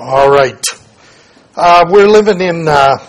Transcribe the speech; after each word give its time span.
All 0.00 0.30
right. 0.30 0.64
Uh, 1.56 1.84
we're 1.90 2.06
living 2.06 2.40
in 2.40 2.68
a 2.68 2.70
uh, 2.70 3.06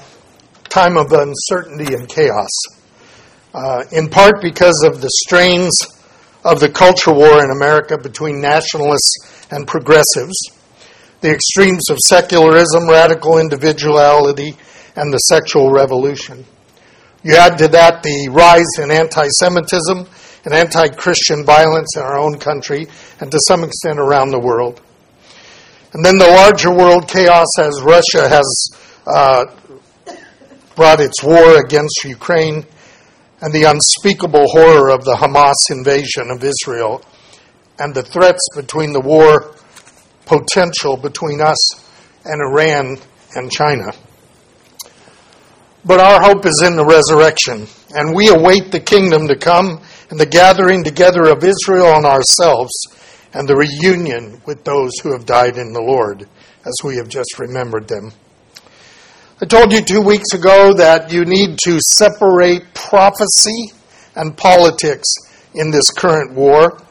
time 0.70 0.98
of 0.98 1.12
uncertainty 1.12 1.94
and 1.94 2.10
chaos, 2.10 2.50
uh, 3.54 3.84
in 3.92 4.10
part 4.10 4.42
because 4.42 4.84
of 4.84 5.00
the 5.00 5.10
strains 5.24 5.70
of 6.44 6.60
the 6.60 6.68
culture 6.68 7.14
war 7.14 7.44
in 7.44 7.52
America 7.52 7.96
between 7.96 8.42
nationalists 8.42 9.46
and 9.52 9.68
progressives, 9.68 10.36
the 11.22 11.30
extremes 11.30 11.92
of 11.92 12.00
secularism, 12.00 12.90
radical 12.90 13.38
individuality, 13.38 14.58
and 14.96 15.14
the 15.14 15.20
sexual 15.20 15.72
revolution. 15.72 16.44
You 17.22 17.36
add 17.36 17.60
to 17.60 17.68
that 17.68 18.02
the 18.02 18.30
rise 18.32 18.84
in 18.84 18.90
anti 18.90 19.28
Semitism 19.28 20.08
and 20.44 20.54
anti 20.56 20.88
Christian 20.88 21.46
violence 21.46 21.96
in 21.96 22.02
our 22.02 22.18
own 22.18 22.40
country 22.40 22.88
and 23.20 23.30
to 23.30 23.40
some 23.48 23.64
extent 23.64 24.00
around 24.00 24.32
the 24.32 24.40
world. 24.40 24.82
And 25.94 26.06
then 26.06 26.18
the 26.18 26.28
larger 26.28 26.72
world 26.72 27.08
chaos 27.08 27.48
as 27.60 27.82
Russia 27.82 28.30
has 28.30 28.70
uh, 29.08 29.46
brought 30.76 31.02
its 31.02 31.24
war 31.24 31.60
against 31.60 32.04
Ukraine 32.04 32.66
and 33.42 33.52
the 33.54 33.64
unspeakable 33.64 34.48
horror 34.50 34.90
of 34.90 35.04
the 35.04 35.16
Hamas 35.16 35.56
invasion 35.72 36.30
of 36.30 36.44
Israel 36.44 37.04
and 37.80 37.96
the 37.96 38.04
threats 38.04 38.48
between 38.56 38.94
the 38.94 39.00
war 39.00 39.56
potential 40.26 40.96
between 40.96 41.42
us 41.42 41.58
and 42.24 42.40
Iran 42.40 42.98
and 43.36 43.52
China. 43.52 43.92
But 45.84 46.00
our 46.00 46.22
hope 46.22 46.46
is 46.46 46.62
in 46.64 46.76
the 46.76 46.86
resurrection, 46.86 47.68
and 47.96 48.14
we 48.14 48.28
await 48.30 48.72
the 48.72 48.80
kingdom 48.80 49.28
to 49.28 49.36
come 49.36 49.82
and 50.12 50.20
the 50.20 50.26
gathering 50.26 50.84
together 50.84 51.30
of 51.30 51.44
Israel 51.44 51.96
and 51.96 52.06
ourselves 52.06 52.74
and 53.34 53.48
the 53.48 53.56
reunion 53.56 54.42
with 54.46 54.64
those 54.64 54.92
who 55.02 55.12
have 55.12 55.26
died 55.26 55.58
in 55.58 55.74
the 55.74 55.82
Lord, 55.82 56.28
as 56.66 56.76
we 56.84 56.96
have 56.98 57.08
just 57.08 57.40
remembered 57.40 57.88
them. 57.88 58.12
I 59.42 59.46
told 59.46 59.72
you 59.72 59.82
two 59.82 60.02
weeks 60.02 60.34
ago 60.34 60.74
that 60.74 61.12
you 61.12 61.24
need 61.24 61.58
to 61.64 61.80
separate 61.80 62.74
prophecy 62.74 63.72
and 64.16 64.36
politics 64.36 65.08
in 65.54 65.72
this 65.72 65.92
current 65.92 66.34
war 66.34 66.82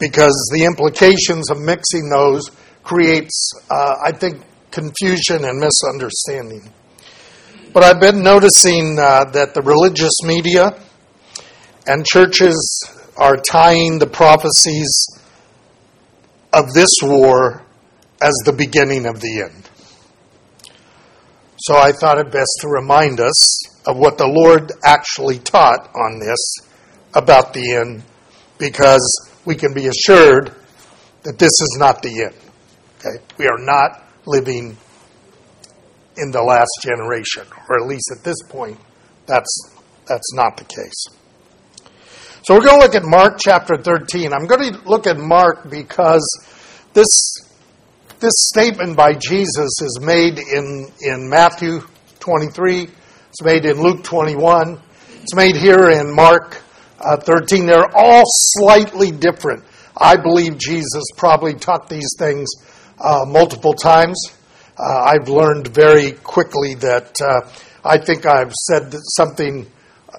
because 0.00 0.50
the 0.52 0.64
implications 0.64 1.50
of 1.50 1.60
mixing 1.60 2.08
those 2.08 2.50
creates, 2.82 3.52
uh, 3.70 3.96
I 4.02 4.12
think, 4.12 4.42
confusion 4.70 5.44
and 5.44 5.60
misunderstanding. 5.60 6.72
But 7.72 7.84
I've 7.84 8.00
been 8.00 8.22
noticing 8.22 8.98
uh, 8.98 9.26
that 9.26 9.54
the 9.54 9.62
religious 9.62 10.22
media 10.24 10.76
and 11.86 12.04
churches 12.04 12.90
are 13.16 13.36
tying 13.36 13.98
the 13.98 14.06
prophecies 14.06 14.90
of 16.52 16.72
this 16.72 16.90
war 17.02 17.62
as 18.22 18.34
the 18.44 18.52
beginning 18.52 19.06
of 19.06 19.20
the 19.20 19.42
end. 19.42 19.70
So 21.58 21.76
I 21.76 21.92
thought 21.92 22.18
it 22.18 22.32
best 22.32 22.58
to 22.60 22.68
remind 22.68 23.20
us 23.20 23.86
of 23.86 23.96
what 23.96 24.18
the 24.18 24.26
Lord 24.26 24.72
actually 24.82 25.38
taught 25.38 25.90
on 25.94 26.18
this 26.18 26.38
about 27.14 27.52
the 27.52 27.72
end 27.74 28.02
because 28.58 29.30
we 29.44 29.54
can 29.54 29.74
be 29.74 29.86
assured 29.86 30.54
that 31.22 31.38
this 31.38 31.50
is 31.50 31.76
not 31.78 32.02
the 32.02 32.24
end. 32.24 32.34
Okay? 32.98 33.22
We 33.38 33.46
are 33.46 33.58
not 33.58 34.04
living 34.26 34.76
in 36.16 36.30
the 36.30 36.42
last 36.42 36.70
generation, 36.82 37.46
or 37.68 37.82
at 37.82 37.86
least 37.86 38.10
at 38.16 38.24
this 38.24 38.42
point, 38.48 38.78
that's, 39.26 39.76
that's 40.06 40.34
not 40.34 40.56
the 40.56 40.64
case. 40.64 41.06
So 42.42 42.54
we're 42.54 42.64
going 42.64 42.80
to 42.80 42.86
look 42.86 42.94
at 42.94 43.04
Mark 43.04 43.38
chapter 43.38 43.76
13. 43.76 44.32
I'm 44.32 44.46
going 44.46 44.72
to 44.72 44.88
look 44.88 45.06
at 45.06 45.18
Mark 45.18 45.68
because 45.68 46.26
this, 46.94 47.06
this 48.18 48.32
statement 48.34 48.96
by 48.96 49.12
Jesus 49.12 49.70
is 49.82 49.98
made 50.00 50.38
in, 50.38 50.90
in 51.02 51.28
Matthew 51.28 51.80
23, 52.20 52.88
it's 53.28 53.42
made 53.42 53.66
in 53.66 53.82
Luke 53.82 54.02
21, 54.04 54.80
it's 55.20 55.34
made 55.34 55.54
here 55.54 55.90
in 55.90 56.14
Mark 56.14 56.62
uh, 56.98 57.18
13. 57.18 57.66
They're 57.66 57.94
all 57.94 58.22
slightly 58.24 59.10
different. 59.10 59.62
I 59.94 60.16
believe 60.16 60.56
Jesus 60.56 61.04
probably 61.18 61.54
taught 61.54 61.90
these 61.90 62.08
things 62.18 62.48
uh, 62.98 63.26
multiple 63.28 63.74
times. 63.74 64.18
Uh, 64.78 65.12
I've 65.12 65.28
learned 65.28 65.68
very 65.68 66.12
quickly 66.12 66.72
that 66.76 67.20
uh, 67.20 67.50
I 67.84 67.98
think 67.98 68.24
I've 68.24 68.54
said 68.54 68.94
something 69.14 69.70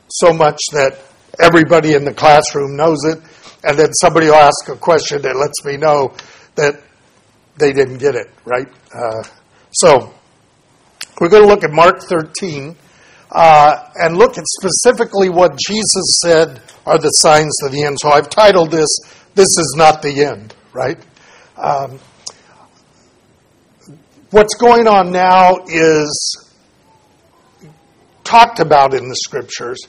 so 0.08 0.34
much 0.34 0.60
that 0.74 1.00
everybody 1.42 1.94
in 1.94 2.06
the 2.06 2.14
classroom 2.14 2.76
knows 2.76 3.04
it, 3.06 3.20
and 3.64 3.78
then 3.78 3.92
somebody 3.94 4.28
will 4.28 4.36
ask 4.36 4.70
a 4.70 4.76
question 4.76 5.22
that 5.24 5.36
lets 5.36 5.66
me 5.66 5.78
know 5.78 6.14
that 6.56 6.82
they 7.58 7.74
didn't 7.74 7.98
get 7.98 8.16
it, 8.16 8.30
right? 8.46 8.68
Uh, 8.94 9.24
so, 9.72 10.14
we're 11.20 11.30
going 11.30 11.44
to 11.44 11.50
look 11.50 11.64
at 11.64 11.72
Mark 11.72 12.02
13 12.02 12.76
uh, 13.32 13.90
and 13.96 14.18
look 14.18 14.38
at 14.38 14.44
specifically 14.48 15.30
what 15.30 15.58
Jesus 15.58 16.20
said 16.24 16.62
are 16.86 16.98
the 16.98 17.10
signs 17.10 17.56
of 17.64 17.72
the 17.72 17.84
end. 17.84 17.98
So, 18.00 18.10
I've 18.10 18.30
titled 18.30 18.72
this, 18.72 18.90
This 19.36 19.58
is 19.58 19.76
Not 19.78 20.02
the 20.02 20.26
End, 20.26 20.54
right? 20.74 20.98
Um, 21.58 22.00
what's 24.32 24.56
going 24.56 24.88
on 24.88 25.12
now 25.12 25.58
is 25.68 26.50
talked 28.24 28.60
about 28.60 28.94
in 28.94 29.10
the 29.10 29.16
scriptures 29.16 29.80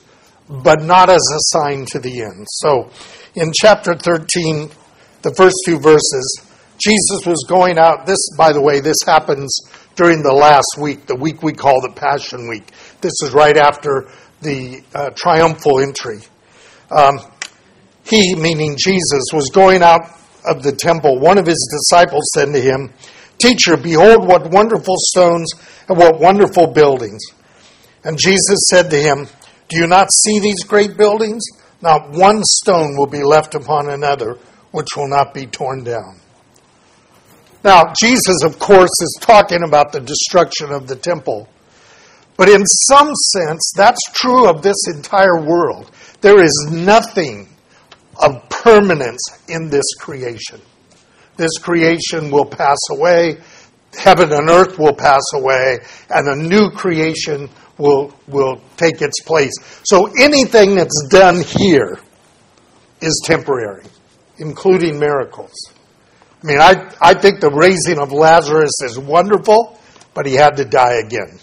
but 0.49 0.83
not 0.83 1.09
as 1.09 1.23
a 1.33 1.39
sign 1.39 1.85
to 1.87 1.99
the 1.99 2.21
end. 2.21 2.47
So 2.49 2.89
in 3.35 3.51
chapter 3.53 3.95
13, 3.95 4.69
the 5.21 5.33
first 5.35 5.55
two 5.65 5.79
verses, 5.79 6.41
Jesus 6.77 7.25
was 7.25 7.45
going 7.47 7.77
out. 7.77 8.05
This, 8.05 8.19
by 8.37 8.51
the 8.51 8.61
way, 8.61 8.79
this 8.79 8.97
happens 9.05 9.57
during 9.95 10.23
the 10.23 10.33
last 10.33 10.77
week, 10.79 11.05
the 11.05 11.15
week 11.15 11.43
we 11.43 11.53
call 11.53 11.81
the 11.81 11.93
Passion 11.95 12.49
Week. 12.49 12.67
This 13.01 13.13
is 13.23 13.31
right 13.31 13.57
after 13.57 14.09
the 14.41 14.83
uh, 14.93 15.11
triumphal 15.15 15.79
entry. 15.79 16.19
Um, 16.91 17.19
he, 18.05 18.35
meaning 18.35 18.75
Jesus, 18.77 19.31
was 19.31 19.49
going 19.53 19.81
out 19.81 20.01
of 20.45 20.63
the 20.63 20.73
temple. 20.73 21.19
One 21.19 21.37
of 21.37 21.45
his 21.45 21.69
disciples 21.71 22.23
said 22.33 22.51
to 22.53 22.59
him, 22.59 22.91
Teacher, 23.37 23.77
behold 23.77 24.27
what 24.27 24.51
wonderful 24.51 24.95
stones 24.97 25.53
and 25.87 25.97
what 25.97 26.19
wonderful 26.19 26.67
buildings. 26.67 27.21
And 28.03 28.17
Jesus 28.17 28.59
said 28.69 28.89
to 28.89 28.97
him, 28.97 29.27
do 29.73 29.79
you 29.79 29.87
not 29.87 30.09
see 30.13 30.39
these 30.39 30.63
great 30.63 30.97
buildings? 30.97 31.43
Not 31.81 32.11
one 32.11 32.43
stone 32.43 32.95
will 32.95 33.07
be 33.07 33.23
left 33.23 33.55
upon 33.55 33.89
another 33.89 34.37
which 34.69 34.89
will 34.95 35.09
not 35.09 35.33
be 35.33 35.47
torn 35.47 35.83
down. 35.83 36.19
Now, 37.63 37.91
Jesus, 37.99 38.43
of 38.43 38.59
course, 38.59 38.91
is 39.01 39.17
talking 39.19 39.63
about 39.63 39.91
the 39.91 39.99
destruction 39.99 40.71
of 40.71 40.87
the 40.87 40.95
temple. 40.95 41.49
But 42.37 42.49
in 42.49 42.63
some 42.65 43.15
sense, 43.15 43.71
that's 43.75 44.01
true 44.13 44.47
of 44.47 44.61
this 44.61 44.87
entire 44.93 45.41
world. 45.43 45.89
There 46.21 46.39
is 46.39 46.67
nothing 46.71 47.49
of 48.21 48.47
permanence 48.49 49.21
in 49.47 49.69
this 49.69 49.95
creation. 49.99 50.61
This 51.37 51.57
creation 51.57 52.29
will 52.29 52.45
pass 52.45 52.77
away, 52.91 53.37
heaven 53.97 54.33
and 54.33 54.49
earth 54.51 54.77
will 54.77 54.93
pass 54.93 55.23
away, 55.33 55.79
and 56.11 56.27
a 56.27 56.35
new 56.35 56.69
creation 56.69 57.49
will, 57.77 58.13
will 58.27 58.61
take 58.77 59.01
its 59.01 59.21
place. 59.21 59.53
So 59.83 60.07
anything 60.19 60.75
that's 60.75 61.07
done 61.09 61.41
here 61.41 61.99
is 63.01 63.21
temporary, 63.25 63.85
including 64.37 64.99
miracles. 64.99 65.53
I 66.43 66.47
mean, 66.47 66.59
I, 66.59 66.93
I 67.01 67.13
think 67.13 67.39
the 67.39 67.51
raising 67.51 67.99
of 67.99 68.11
Lazarus 68.11 68.73
is 68.83 68.99
wonderful, 68.99 69.79
but 70.13 70.25
he 70.25 70.33
had 70.33 70.57
to 70.57 70.65
die 70.65 70.95
again. 70.95 71.39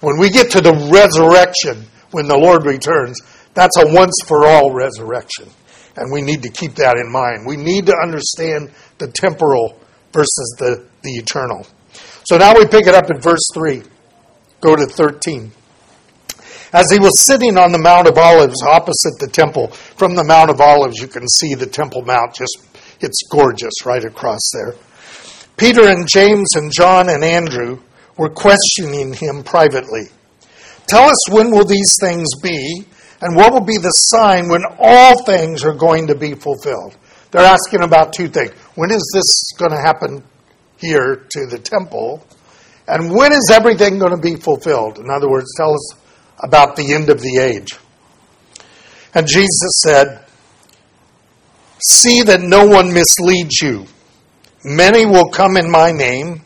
When 0.00 0.18
we 0.18 0.30
get 0.30 0.52
to 0.52 0.60
the 0.60 0.72
resurrection, 0.92 1.86
when 2.12 2.28
the 2.28 2.38
Lord 2.38 2.64
returns, 2.64 3.20
that's 3.54 3.76
a 3.78 3.92
once 3.92 4.14
for 4.26 4.46
all 4.46 4.72
resurrection. 4.72 5.48
And 5.96 6.12
we 6.12 6.22
need 6.22 6.42
to 6.42 6.48
keep 6.48 6.76
that 6.76 6.96
in 6.96 7.10
mind. 7.10 7.44
We 7.44 7.56
need 7.56 7.86
to 7.86 7.96
understand 8.00 8.70
the 8.98 9.08
temporal 9.08 9.80
versus 10.12 10.56
the, 10.58 10.86
the 11.02 11.10
eternal. 11.10 11.66
So 12.24 12.36
now 12.38 12.54
we 12.54 12.66
pick 12.66 12.86
it 12.86 12.94
up 12.94 13.10
in 13.10 13.20
verse 13.20 13.42
3. 13.54 13.82
Go 14.60 14.76
to 14.76 14.86
13. 14.86 15.50
As 16.72 16.90
he 16.90 16.98
was 16.98 17.26
sitting 17.26 17.56
on 17.56 17.72
the 17.72 17.78
Mount 17.78 18.08
of 18.08 18.18
Olives 18.18 18.62
opposite 18.62 19.18
the 19.18 19.28
temple, 19.28 19.68
from 19.68 20.14
the 20.14 20.24
Mount 20.24 20.50
of 20.50 20.60
Olives, 20.60 21.00
you 21.00 21.08
can 21.08 21.26
see 21.26 21.54
the 21.54 21.66
Temple 21.66 22.02
Mount. 22.02 22.34
Just, 22.34 22.58
it's 23.00 23.22
gorgeous 23.30 23.86
right 23.86 24.04
across 24.04 24.50
there. 24.52 24.74
Peter 25.56 25.88
and 25.88 26.06
James 26.06 26.54
and 26.56 26.70
John 26.70 27.08
and 27.08 27.24
Andrew 27.24 27.80
were 28.18 28.28
questioning 28.28 29.14
him 29.14 29.42
privately. 29.42 30.08
Tell 30.86 31.08
us 31.08 31.30
when 31.30 31.50
will 31.50 31.64
these 31.64 31.96
things 32.00 32.28
be, 32.42 32.84
and 33.20 33.34
what 33.34 33.52
will 33.52 33.64
be 33.64 33.78
the 33.78 33.90
sign 33.90 34.48
when 34.48 34.62
all 34.78 35.24
things 35.24 35.64
are 35.64 35.74
going 35.74 36.06
to 36.06 36.14
be 36.14 36.34
fulfilled? 36.34 36.96
They're 37.30 37.42
asking 37.44 37.82
about 37.82 38.12
two 38.12 38.28
things. 38.28 38.52
When 38.74 38.90
is 38.90 39.10
this 39.14 39.52
going 39.58 39.70
to 39.70 39.80
happen 39.80 40.22
here 40.78 41.26
to 41.30 41.46
the 41.46 41.58
temple? 41.58 42.24
And 42.86 43.14
when 43.14 43.32
is 43.32 43.50
everything 43.52 43.98
going 43.98 44.12
to 44.14 44.20
be 44.20 44.36
fulfilled? 44.36 44.98
In 44.98 45.10
other 45.10 45.28
words, 45.28 45.52
tell 45.56 45.74
us 45.74 45.94
about 46.40 46.76
the 46.76 46.94
end 46.94 47.10
of 47.10 47.20
the 47.20 47.38
age. 47.40 47.76
And 49.14 49.26
Jesus 49.26 49.82
said, 49.84 50.24
See 51.80 52.22
that 52.22 52.40
no 52.40 52.66
one 52.66 52.92
misleads 52.92 53.60
you. 53.62 53.86
Many 54.64 55.06
will 55.06 55.28
come 55.28 55.56
in 55.56 55.70
my 55.70 55.92
name, 55.92 56.42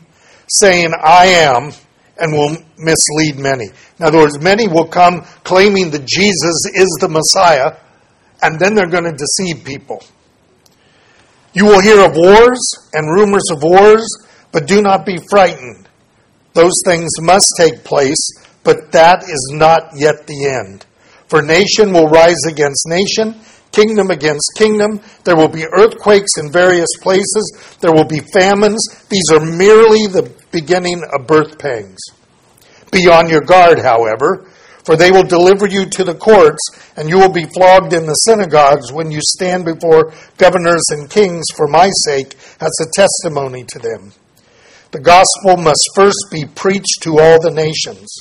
saying, 0.47 0.91
I 1.03 1.25
am, 1.25 1.71
and 2.17 2.31
will 2.31 2.55
mislead 2.77 3.39
many. 3.39 3.65
In 3.99 4.05
other 4.05 4.19
words, 4.19 4.39
many 4.39 4.67
will 4.67 4.87
come 4.87 5.21
claiming 5.43 5.89
that 5.91 6.05
Jesus 6.05 6.65
is 6.73 6.97
the 7.01 7.09
Messiah, 7.09 7.77
and 8.41 8.59
then 8.59 8.75
they're 8.75 8.87
going 8.87 9.05
to 9.05 9.11
deceive 9.11 9.65
people. 9.65 10.03
You 11.53 11.65
will 11.65 11.81
hear 11.81 11.99
of 12.05 12.15
wars 12.15 12.89
and 12.93 13.07
rumors 13.07 13.49
of 13.51 13.63
wars, 13.63 14.07
but 14.51 14.67
do 14.67 14.81
not 14.81 15.05
be 15.05 15.17
frightened. 15.29 15.87
Those 16.53 16.73
things 16.85 17.09
must 17.19 17.51
take 17.57 17.83
place, 17.83 18.31
but 18.63 18.91
that 18.91 19.23
is 19.23 19.51
not 19.53 19.91
yet 19.95 20.27
the 20.27 20.45
end. 20.45 20.85
For 21.27 21.41
nation 21.41 21.93
will 21.93 22.07
rise 22.07 22.45
against 22.47 22.87
nation, 22.87 23.39
kingdom 23.71 24.11
against 24.11 24.53
kingdom. 24.55 25.01
There 25.23 25.35
will 25.35 25.49
be 25.49 25.65
earthquakes 25.65 26.37
in 26.37 26.51
various 26.51 26.89
places. 27.01 27.77
There 27.81 27.91
will 27.91 28.05
be 28.05 28.19
famines. 28.19 28.87
These 29.09 29.31
are 29.31 29.39
merely 29.39 30.07
the 30.07 30.31
beginning 30.51 31.01
of 31.11 31.27
birth 31.27 31.59
pangs. 31.59 31.99
Be 32.91 33.09
on 33.09 33.27
your 33.27 33.41
guard, 33.41 33.79
however, 33.79 34.47
for 34.85 34.95
they 34.95 35.11
will 35.11 35.23
deliver 35.23 35.67
you 35.67 35.87
to 35.87 36.03
the 36.03 36.13
courts, 36.13 36.61
and 36.95 37.09
you 37.09 37.17
will 37.17 37.31
be 37.31 37.45
flogged 37.45 37.93
in 37.93 38.05
the 38.05 38.13
synagogues 38.13 38.91
when 38.91 39.09
you 39.09 39.19
stand 39.21 39.65
before 39.65 40.13
governors 40.37 40.83
and 40.91 41.09
kings 41.09 41.45
for 41.55 41.67
my 41.67 41.89
sake 42.05 42.35
as 42.61 42.71
a 42.81 42.91
testimony 42.93 43.63
to 43.63 43.79
them. 43.79 44.13
The 44.91 44.99
gospel 44.99 45.57
must 45.57 45.89
first 45.95 46.27
be 46.31 46.45
preached 46.45 47.01
to 47.01 47.17
all 47.17 47.41
the 47.41 47.49
nations. 47.49 48.15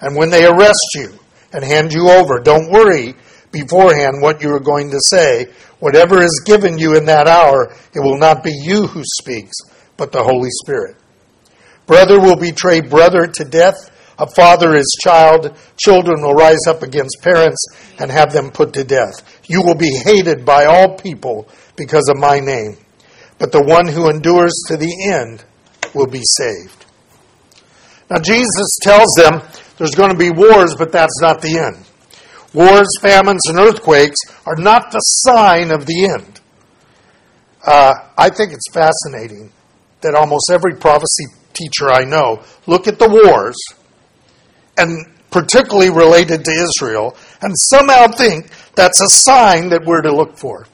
And 0.00 0.16
when 0.16 0.30
they 0.30 0.46
arrest 0.46 0.86
you 0.94 1.18
and 1.52 1.64
hand 1.64 1.92
you 1.92 2.08
over, 2.10 2.40
don't 2.40 2.70
worry 2.70 3.14
beforehand 3.52 4.20
what 4.20 4.42
you 4.42 4.50
are 4.54 4.60
going 4.60 4.90
to 4.90 5.00
say. 5.00 5.48
Whatever 5.78 6.20
is 6.22 6.42
given 6.44 6.78
you 6.78 6.96
in 6.96 7.06
that 7.06 7.28
hour, 7.28 7.72
it 7.94 8.00
will 8.00 8.18
not 8.18 8.42
be 8.42 8.52
you 8.52 8.86
who 8.86 9.02
speaks, 9.20 9.56
but 9.96 10.12
the 10.12 10.22
Holy 10.22 10.50
Spirit. 10.50 10.96
Brother 11.86 12.18
will 12.18 12.36
betray 12.36 12.80
brother 12.80 13.26
to 13.26 13.44
death, 13.44 13.90
a 14.18 14.26
father 14.26 14.74
his 14.74 14.96
child. 15.02 15.56
Children 15.76 16.22
will 16.22 16.34
rise 16.34 16.66
up 16.66 16.82
against 16.82 17.22
parents 17.22 17.64
and 17.98 18.10
have 18.10 18.32
them 18.32 18.50
put 18.50 18.72
to 18.74 18.84
death. 18.84 19.40
You 19.46 19.62
will 19.62 19.74
be 19.74 19.94
hated 19.94 20.44
by 20.44 20.64
all 20.64 20.96
people 20.96 21.48
because 21.76 22.08
of 22.08 22.16
my 22.16 22.40
name, 22.40 22.76
but 23.38 23.52
the 23.52 23.62
one 23.62 23.86
who 23.86 24.08
endures 24.08 24.54
to 24.68 24.76
the 24.76 25.10
end 25.12 25.44
will 25.94 26.06
be 26.06 26.22
saved. 26.38 26.86
Now, 28.10 28.20
Jesus 28.20 28.78
tells 28.82 29.12
them 29.16 29.42
there's 29.78 29.94
going 29.94 30.10
to 30.10 30.16
be 30.16 30.30
wars, 30.30 30.74
but 30.76 30.92
that's 30.92 31.20
not 31.20 31.42
the 31.42 31.58
end. 31.58 31.84
Wars, 32.52 32.88
famines, 33.00 33.42
and 33.48 33.58
earthquakes 33.58 34.18
are 34.46 34.56
not 34.56 34.92
the 34.92 35.00
sign 35.00 35.70
of 35.70 35.86
the 35.86 36.04
end. 36.06 36.40
Uh, 37.66 37.94
I 38.16 38.28
think 38.30 38.52
it's 38.52 38.70
fascinating 38.72 39.50
that 40.02 40.14
almost 40.14 40.50
every 40.50 40.76
prophecy 40.76 41.24
teacher 41.52 41.90
I 41.90 42.04
know 42.04 42.44
look 42.66 42.86
at 42.86 42.98
the 42.98 43.08
wars, 43.08 43.56
and 44.76 45.06
particularly 45.30 45.90
related 45.90 46.44
to 46.44 46.50
Israel, 46.52 47.16
and 47.40 47.52
somehow 47.56 48.06
think 48.08 48.50
that's 48.76 49.00
a 49.00 49.08
sign 49.08 49.70
that 49.70 49.84
we're 49.84 50.02
to 50.02 50.14
look 50.14 50.38
for. 50.38 50.66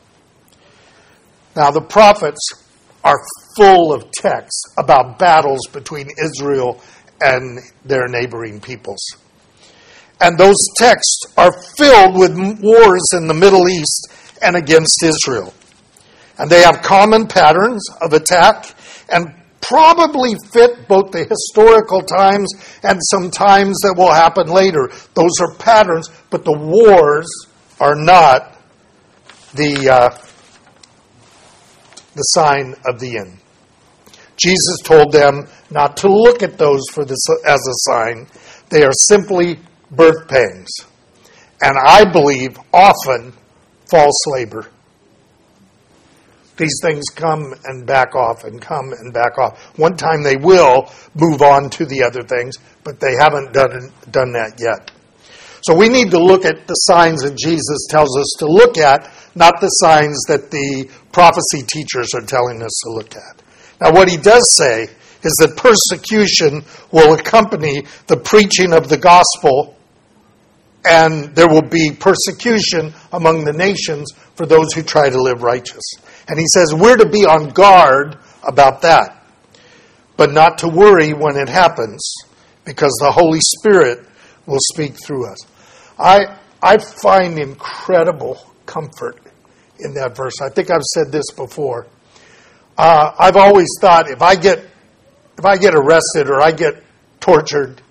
Now, 1.56 1.70
the 1.70 1.80
prophets 1.80 2.40
are 3.02 3.18
full 3.56 3.92
of 3.92 4.10
texts 4.12 4.62
about 4.76 5.18
battles 5.18 5.66
between 5.72 6.08
Israel 6.22 6.80
and 7.20 7.60
their 7.84 8.08
neighboring 8.08 8.60
peoples. 8.60 9.04
And 10.20 10.36
those 10.36 10.56
texts 10.76 11.22
are 11.36 11.52
filled 11.76 12.18
with 12.18 12.36
wars 12.60 13.08
in 13.14 13.26
the 13.26 13.34
Middle 13.34 13.68
East 13.68 14.08
and 14.42 14.56
against 14.56 15.02
Israel. 15.02 15.54
And 16.38 16.50
they 16.50 16.62
have 16.62 16.82
common 16.82 17.26
patterns 17.26 17.86
of 18.00 18.12
attack 18.12 18.74
and 19.08 19.34
probably 19.60 20.34
fit 20.52 20.88
both 20.88 21.10
the 21.12 21.24
historical 21.24 22.02
times 22.02 22.52
and 22.82 22.98
some 23.10 23.30
times 23.30 23.78
that 23.82 23.94
will 23.96 24.12
happen 24.12 24.48
later. 24.48 24.90
Those 25.14 25.32
are 25.40 25.54
patterns, 25.54 26.08
but 26.30 26.44
the 26.44 26.56
wars 26.56 27.28
are 27.78 27.94
not 27.94 28.58
the, 29.54 29.88
uh, 29.90 30.18
the 32.14 32.22
sign 32.22 32.74
of 32.86 33.00
the 33.00 33.18
end. 33.18 33.39
Jesus 34.40 34.78
told 34.84 35.12
them 35.12 35.46
not 35.70 35.96
to 35.98 36.08
look 36.08 36.42
at 36.42 36.56
those 36.56 36.82
for 36.90 37.04
this 37.04 37.20
as 37.46 37.60
a 37.60 37.90
sign. 37.90 38.26
They 38.70 38.84
are 38.84 38.92
simply 38.92 39.58
birth 39.90 40.28
pangs. 40.28 40.70
And 41.62 41.76
I 41.78 42.10
believe 42.10 42.58
often 42.72 43.34
false 43.90 44.26
labor. 44.28 44.66
These 46.56 46.80
things 46.82 47.04
come 47.14 47.54
and 47.64 47.86
back 47.86 48.14
off 48.14 48.44
and 48.44 48.60
come 48.60 48.92
and 48.92 49.12
back 49.12 49.38
off. 49.38 49.78
One 49.78 49.96
time 49.96 50.22
they 50.22 50.36
will 50.36 50.90
move 51.14 51.42
on 51.42 51.70
to 51.70 51.86
the 51.86 52.02
other 52.02 52.22
things, 52.22 52.56
but 52.84 53.00
they 53.00 53.14
haven't 53.18 53.52
done, 53.52 53.92
done 54.10 54.32
that 54.32 54.58
yet. 54.58 54.90
So 55.62 55.74
we 55.74 55.88
need 55.88 56.10
to 56.10 56.18
look 56.18 56.44
at 56.44 56.66
the 56.66 56.74
signs 56.74 57.22
that 57.22 57.36
Jesus 57.36 57.86
tells 57.90 58.16
us 58.16 58.36
to 58.38 58.46
look 58.46 58.78
at, 58.78 59.10
not 59.34 59.60
the 59.60 59.68
signs 59.68 60.18
that 60.28 60.50
the 60.50 60.88
prophecy 61.12 61.66
teachers 61.66 62.14
are 62.14 62.24
telling 62.24 62.62
us 62.62 62.80
to 62.84 62.92
look 62.92 63.16
at. 63.16 63.42
Now, 63.80 63.92
what 63.92 64.08
he 64.08 64.16
does 64.16 64.54
say 64.56 64.88
is 65.22 65.32
that 65.40 65.56
persecution 65.56 66.64
will 66.90 67.14
accompany 67.14 67.82
the 68.06 68.16
preaching 68.16 68.72
of 68.72 68.88
the 68.88 68.96
gospel, 68.96 69.76
and 70.84 71.34
there 71.34 71.48
will 71.48 71.62
be 71.62 71.90
persecution 71.92 72.92
among 73.12 73.44
the 73.44 73.52
nations 73.52 74.12
for 74.34 74.46
those 74.46 74.72
who 74.72 74.82
try 74.82 75.10
to 75.10 75.20
live 75.20 75.42
righteous. 75.42 75.82
And 76.28 76.38
he 76.38 76.46
says 76.46 76.74
we're 76.74 76.96
to 76.96 77.08
be 77.08 77.26
on 77.26 77.50
guard 77.50 78.16
about 78.46 78.82
that, 78.82 79.24
but 80.16 80.32
not 80.32 80.58
to 80.58 80.68
worry 80.68 81.12
when 81.12 81.36
it 81.36 81.48
happens, 81.48 82.14
because 82.64 82.96
the 83.00 83.12
Holy 83.12 83.40
Spirit 83.40 84.06
will 84.46 84.58
speak 84.72 84.94
through 85.04 85.30
us. 85.30 85.38
I, 85.98 86.38
I 86.62 86.78
find 86.78 87.38
incredible 87.38 88.38
comfort 88.66 89.18
in 89.78 89.94
that 89.94 90.16
verse. 90.16 90.34
I 90.42 90.48
think 90.48 90.70
I've 90.70 90.82
said 90.82 91.12
this 91.12 91.30
before. 91.30 91.86
Uh, 92.82 93.14
I've 93.18 93.36
always 93.36 93.68
thought 93.78 94.10
if 94.10 94.22
I 94.22 94.36
get 94.36 94.58
if 95.36 95.44
I 95.44 95.58
get 95.58 95.74
arrested 95.74 96.30
or 96.30 96.40
I 96.40 96.50
get 96.50 96.82
tortured, 97.20 97.82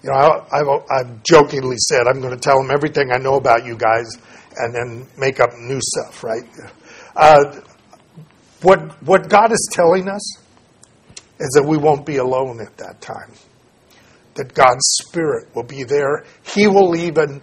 you 0.00 0.10
know, 0.10 0.14
I, 0.14 0.58
have 0.58 0.68
I've 0.88 1.22
jokingly 1.24 1.74
said 1.76 2.06
I'm 2.06 2.20
going 2.20 2.32
to 2.32 2.38
tell 2.38 2.56
them 2.62 2.70
everything 2.70 3.10
I 3.10 3.16
know 3.16 3.34
about 3.34 3.66
you 3.66 3.76
guys 3.76 4.06
and 4.56 4.72
then 4.72 5.08
make 5.18 5.40
up 5.40 5.50
new 5.58 5.80
stuff, 5.82 6.22
right? 6.22 6.44
Uh, 7.16 7.62
what 8.62 9.02
what 9.02 9.28
God 9.28 9.50
is 9.50 9.68
telling 9.72 10.08
us 10.08 10.38
is 11.40 11.50
that 11.56 11.64
we 11.66 11.76
won't 11.76 12.06
be 12.06 12.18
alone 12.18 12.60
at 12.60 12.76
that 12.76 13.00
time. 13.00 13.32
That 14.34 14.54
God's 14.54 14.86
Spirit 15.02 15.52
will 15.56 15.64
be 15.64 15.82
there. 15.82 16.24
He 16.44 16.68
will 16.68 16.94
even 16.94 17.42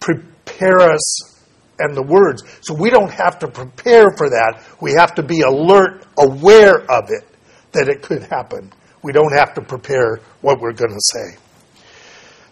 prepare 0.00 0.80
us 0.80 1.33
and 1.78 1.96
the 1.96 2.02
words. 2.02 2.42
So 2.62 2.74
we 2.74 2.90
don't 2.90 3.10
have 3.10 3.38
to 3.40 3.48
prepare 3.48 4.10
for 4.16 4.30
that. 4.30 4.62
We 4.80 4.92
have 4.92 5.14
to 5.16 5.22
be 5.22 5.40
alert, 5.40 6.06
aware 6.18 6.80
of 6.90 7.10
it, 7.10 7.24
that 7.72 7.88
it 7.88 8.02
could 8.02 8.22
happen. 8.22 8.72
We 9.02 9.12
don't 9.12 9.36
have 9.36 9.54
to 9.54 9.62
prepare 9.62 10.20
what 10.40 10.60
we're 10.60 10.72
going 10.72 10.92
to 10.92 11.00
say. 11.00 11.36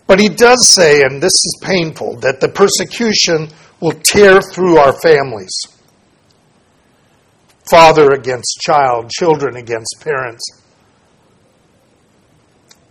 But 0.06 0.20
he 0.20 0.28
does 0.28 0.68
say, 0.68 1.02
and 1.02 1.22
this 1.22 1.32
is 1.32 1.60
painful, 1.62 2.16
that 2.16 2.40
the 2.40 2.48
persecution 2.48 3.48
will 3.80 3.92
tear 3.92 4.40
through 4.40 4.76
our 4.76 4.92
families 5.00 5.52
father 7.70 8.10
against 8.10 8.60
child, 8.60 9.10
children 9.10 9.56
against 9.56 9.96
parents. 10.00 10.44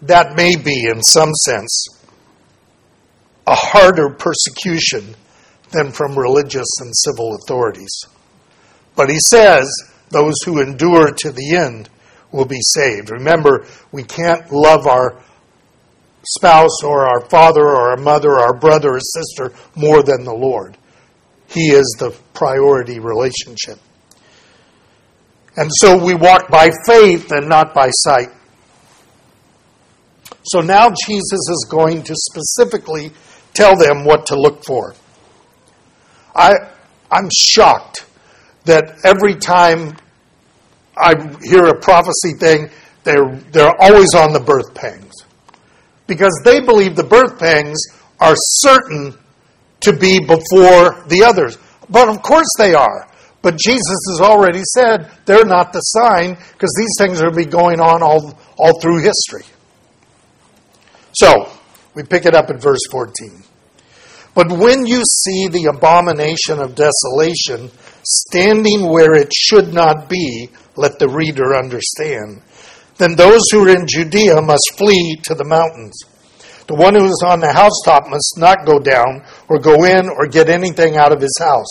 That 0.01 0.35
may 0.35 0.55
be, 0.55 0.87
in 0.89 1.03
some 1.03 1.33
sense, 1.35 1.87
a 3.45 3.53
harder 3.53 4.09
persecution 4.09 5.15
than 5.71 5.91
from 5.91 6.17
religious 6.17 6.67
and 6.79 6.93
civil 6.95 7.35
authorities. 7.35 8.05
But 8.95 9.09
he 9.09 9.19
says 9.19 9.71
those 10.09 10.35
who 10.45 10.61
endure 10.61 11.11
to 11.11 11.31
the 11.31 11.55
end 11.55 11.89
will 12.31 12.45
be 12.45 12.59
saved. 12.61 13.09
Remember, 13.09 13.65
we 13.91 14.03
can't 14.03 14.51
love 14.51 14.87
our 14.87 15.21
spouse 16.23 16.83
or 16.83 17.05
our 17.05 17.21
father 17.29 17.61
or 17.61 17.91
our 17.91 17.97
mother 17.97 18.31
or 18.31 18.39
our 18.39 18.53
brother 18.53 18.95
or 18.95 18.99
sister 18.99 19.53
more 19.75 20.03
than 20.03 20.23
the 20.23 20.33
Lord. 20.33 20.77
He 21.47 21.71
is 21.71 21.95
the 21.99 22.15
priority 22.33 22.99
relationship. 22.99 23.79
And 25.57 25.69
so 25.79 26.01
we 26.01 26.15
walk 26.15 26.49
by 26.49 26.71
faith 26.85 27.31
and 27.31 27.49
not 27.49 27.73
by 27.73 27.89
sight. 27.89 28.29
So 30.43 30.61
now 30.61 30.89
Jesus 30.89 31.49
is 31.49 31.67
going 31.69 32.03
to 32.03 32.15
specifically 32.15 33.11
tell 33.53 33.75
them 33.75 34.05
what 34.05 34.27
to 34.27 34.39
look 34.39 34.63
for. 34.63 34.95
I, 36.35 36.53
I'm 37.11 37.29
shocked 37.37 38.05
that 38.65 38.99
every 39.03 39.35
time 39.35 39.97
I 40.97 41.13
hear 41.43 41.65
a 41.65 41.79
prophecy 41.79 42.33
thing, 42.39 42.69
they're, 43.03 43.35
they're 43.51 43.81
always 43.81 44.13
on 44.13 44.33
the 44.33 44.39
birth 44.39 44.73
pangs. 44.73 45.13
Because 46.07 46.39
they 46.43 46.59
believe 46.59 46.95
the 46.95 47.03
birth 47.03 47.39
pangs 47.39 47.81
are 48.19 48.35
certain 48.35 49.17
to 49.81 49.93
be 49.93 50.19
before 50.19 51.03
the 51.07 51.23
others. 51.25 51.57
But 51.89 52.09
of 52.09 52.21
course 52.21 52.49
they 52.57 52.73
are. 52.73 53.07
But 53.41 53.57
Jesus 53.57 53.97
has 54.11 54.21
already 54.21 54.61
said 54.63 55.09
they're 55.25 55.45
not 55.45 55.73
the 55.73 55.79
sign 55.79 56.35
because 56.53 56.73
these 56.77 56.95
things 56.97 57.21
are 57.21 57.31
be 57.31 57.45
going 57.45 57.79
on 57.79 58.03
all, 58.03 58.37
all 58.57 58.79
through 58.79 59.01
history. 59.01 59.45
So, 61.13 61.51
we 61.95 62.03
pick 62.03 62.25
it 62.25 62.35
up 62.35 62.49
at 62.49 62.61
verse 62.61 62.79
14. 62.91 63.43
But 64.33 64.51
when 64.51 64.85
you 64.85 65.03
see 65.03 65.47
the 65.47 65.71
abomination 65.75 66.59
of 66.59 66.75
desolation 66.75 67.69
standing 68.03 68.89
where 68.89 69.13
it 69.13 69.33
should 69.33 69.73
not 69.73 70.09
be, 70.09 70.49
let 70.75 70.99
the 70.99 71.09
reader 71.09 71.55
understand. 71.55 72.41
Then 72.97 73.15
those 73.15 73.41
who 73.51 73.65
are 73.65 73.75
in 73.75 73.87
Judea 73.87 74.41
must 74.41 74.77
flee 74.77 75.19
to 75.23 75.35
the 75.35 75.43
mountains. 75.43 76.03
The 76.67 76.75
one 76.75 76.95
who 76.95 77.05
is 77.05 77.23
on 77.25 77.41
the 77.41 77.51
housetop 77.51 78.07
must 78.07 78.35
not 78.37 78.65
go 78.65 78.79
down 78.79 79.23
or 79.49 79.59
go 79.59 79.83
in 79.83 80.07
or 80.07 80.27
get 80.27 80.47
anything 80.47 80.95
out 80.95 81.11
of 81.11 81.19
his 81.19 81.35
house. 81.37 81.67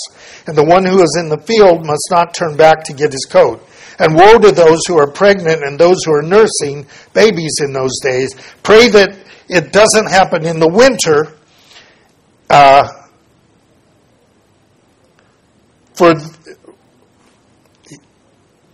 And 0.47 0.55
the 0.55 0.65
one 0.65 0.85
who 0.85 1.03
is 1.03 1.17
in 1.19 1.31
the 1.31 1.41
field 1.41 1.87
must 1.87 2.09
not 2.11 2.35
turn 2.35 2.57
back 2.57 2.85
to 2.85 2.93
get 2.93 3.13
his 3.13 3.25
coat. 3.25 3.67
And 3.99 4.15
woe 4.15 4.39
to 4.39 4.53
those 4.53 4.81
who 4.87 4.99
are 4.99 5.11
pregnant 5.11 5.63
and 5.65 5.79
those 5.79 6.05
who 6.05 6.13
are 6.13 6.23
nursing 6.23 6.87
babies 7.15 7.61
in 7.63 7.73
those 7.73 7.99
days. 8.03 8.35
Pray 8.63 8.89
that 8.89 9.17
it 9.49 9.73
doesn't 9.73 10.11
happen 10.11 10.45
in 10.45 10.61
the 10.61 10.69
winter. 10.69 11.33
Uh, 12.51 12.89
for 15.95 16.15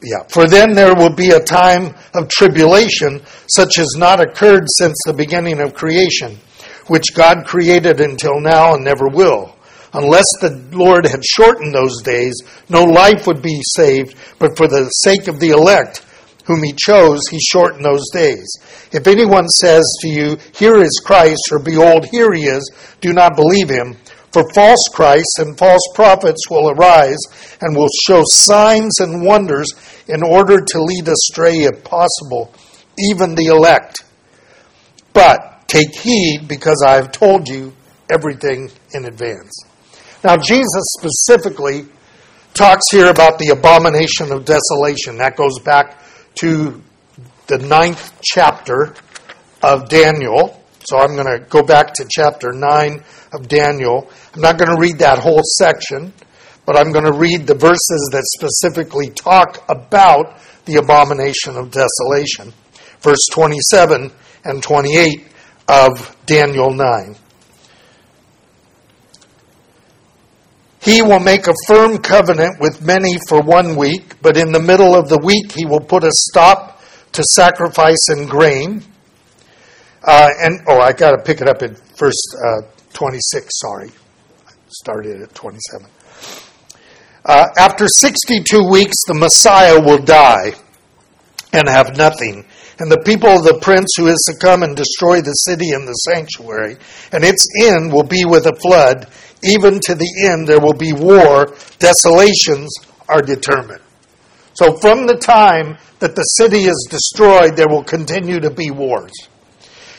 yeah, 0.03 0.23
for 0.29 0.47
then 0.47 0.73
there 0.73 0.95
will 0.95 1.13
be 1.13 1.31
a 1.31 1.41
time 1.41 1.95
of 2.15 2.29
tribulation 2.29 3.21
such 3.49 3.79
as 3.79 3.89
not 3.97 4.21
occurred 4.21 4.65
since 4.79 4.97
the 5.05 5.13
beginning 5.13 5.61
of 5.61 5.75
creation, 5.75 6.39
which 6.87 7.15
God 7.15 7.45
created 7.45 8.01
until 8.01 8.41
now 8.41 8.75
and 8.75 8.85
never 8.85 9.09
will. 9.09 9.55
Unless 9.93 10.27
the 10.41 10.65
Lord 10.73 11.07
had 11.07 11.25
shortened 11.25 11.75
those 11.75 12.01
days, 12.03 12.35
no 12.69 12.85
life 12.85 13.27
would 13.27 13.43
be 13.43 13.61
saved, 13.75 14.15
but 14.39 14.57
for 14.57 14.69
the 14.69 14.89
sake 14.89 15.29
of 15.29 15.41
the 15.41 15.51
elect 15.51 16.06
whom 16.47 16.63
he 16.63 16.73
chose, 16.73 17.27
he 17.29 17.41
shortened 17.41 17.85
those 17.85 18.09
days. 18.13 18.47
If 18.93 19.07
anyone 19.07 19.49
says 19.49 19.85
to 20.01 20.09
you, 20.09 20.39
Here 20.55 20.77
is 20.77 21.03
Christ, 21.05 21.41
or 21.53 21.59
Behold, 21.59 22.07
here 22.11 22.33
he 22.33 22.47
is, 22.47 22.71
do 23.01 23.13
not 23.13 23.37
believe 23.37 23.69
him. 23.69 23.97
For 24.33 24.45
false 24.55 24.89
Christs 24.93 25.39
and 25.39 25.57
false 25.57 25.81
prophets 25.95 26.51
will 26.51 26.71
arise 26.71 27.19
and 27.61 27.75
will 27.75 27.89
show 28.07 28.23
signs 28.27 29.01
and 29.01 29.25
wonders 29.25 29.69
in 30.09 30.23
order 30.23 30.61
to 30.61 30.83
lead 30.83 31.09
astray, 31.09 31.63
if 31.63 31.83
possible, 31.83 32.53
even 33.11 33.35
the 33.35 33.47
elect. 33.47 34.05
But 35.13 35.67
take 35.69 35.95
heed, 35.95 36.47
because 36.47 36.85
I 36.87 36.95
have 36.95 37.13
told 37.13 37.49
you 37.49 37.73
everything 38.11 38.71
in 38.93 39.07
advance. 39.07 39.65
Now, 40.23 40.37
Jesus 40.37 40.85
specifically 40.99 41.87
talks 42.53 42.85
here 42.91 43.11
about 43.11 43.39
the 43.39 43.49
abomination 43.49 44.33
of 44.33 44.45
desolation. 44.45 45.19
That 45.19 45.37
goes 45.37 45.59
back 45.61 46.03
to 46.37 46.83
the 47.47 47.59
ninth 47.59 48.13
chapter 48.23 48.95
of 49.63 49.89
Daniel. 49.89 50.63
So 50.85 50.99
I'm 50.99 51.17
going 51.17 51.27
to 51.27 51.45
go 51.49 51.63
back 51.63 51.95
to 51.95 52.07
chapter 52.09 52.53
9 52.53 53.03
of 53.33 53.49
Daniel. 53.49 54.09
I'm 54.35 54.41
not 54.41 54.59
going 54.59 54.71
to 54.71 54.81
read 54.81 54.99
that 54.99 55.19
whole 55.19 55.43
section, 55.59 56.13
but 56.65 56.77
I'm 56.77 56.93
going 56.93 57.05
to 57.05 57.13
read 57.13 57.47
the 57.47 57.55
verses 57.55 58.11
that 58.13 58.23
specifically 58.37 59.11
talk 59.11 59.65
about 59.69 60.39
the 60.65 60.77
abomination 60.77 61.57
of 61.57 61.71
desolation. 61.71 62.53
Verse 63.01 63.27
27 63.33 64.13
and 64.45 64.63
28 64.63 65.27
of 65.69 66.17
Daniel 66.27 66.73
9. 66.73 67.17
He 70.87 71.03
will 71.03 71.19
make 71.19 71.49
a 71.49 71.55
firm 71.67 71.99
covenant 71.99 72.61
with 72.61 72.81
many 72.81 73.19
for 73.29 73.43
one 73.43 73.75
week, 73.75 74.23
but 74.23 74.37
in 74.37 74.53
the 74.53 74.61
middle 74.61 74.95
of 74.95 75.09
the 75.09 75.19
week 75.19 75.51
he 75.51 75.67
will 75.67 75.81
put 75.81 76.05
a 76.05 76.13
stop 76.13 76.81
to 77.11 77.25
sacrifice 77.25 78.09
and 78.09 78.31
grain. 78.31 78.85
Uh, 80.05 80.29
and 80.41 80.61
oh, 80.69 80.79
I 80.79 80.93
got 80.93 81.11
to 81.11 81.19
pick 81.25 81.41
it 81.41 81.49
up 81.49 81.63
at 81.63 81.77
verse 81.99 82.23
uh, 82.39 82.63
26. 82.93 83.49
Sorry, 83.59 83.91
I 84.47 84.53
started 84.69 85.23
at 85.23 85.35
27. 85.35 85.89
Uh, 87.25 87.47
after 87.59 87.89
62 87.89 88.71
weeks, 88.71 88.95
the 89.09 89.15
Messiah 89.15 89.81
will 89.81 89.99
die 89.99 90.53
and 91.53 91.69
have 91.69 91.97
nothing. 91.97 92.47
And 92.79 92.93
the 92.93 93.01
people 93.01 93.31
of 93.31 93.43
the 93.43 93.59
prince 93.61 93.89
who 93.97 94.07
is 94.07 94.23
to 94.29 94.39
come 94.39 94.63
and 94.63 94.77
destroy 94.77 95.21
the 95.21 95.33
city 95.33 95.71
and 95.71 95.89
the 95.89 95.95
sanctuary, 95.95 96.77
and 97.11 97.25
its 97.25 97.45
end 97.61 97.93
will 97.93 98.05
be 98.05 98.25
with 98.25 98.47
a 98.47 98.55
flood, 98.55 99.09
even 99.43 99.81
to 99.81 99.95
the 99.95 100.29
end 100.31 100.49
there 100.49 100.61
will 100.61 100.75
be 100.75 100.93
war, 100.93 101.55
desolations 101.79 102.71
are 103.09 103.23
determined. 103.23 103.83
So 104.55 104.77
from 104.79 105.07
the 105.07 105.17
time 105.17 105.77
that 105.99 106.17
the 106.17 106.23
city 106.23 106.65
is 106.65 106.89
destroyed, 106.91 107.57
there 107.57 107.69
will 107.69 107.85
continue 107.85 108.41
to 108.41 108.51
be 108.51 108.71
wars. 108.71 109.13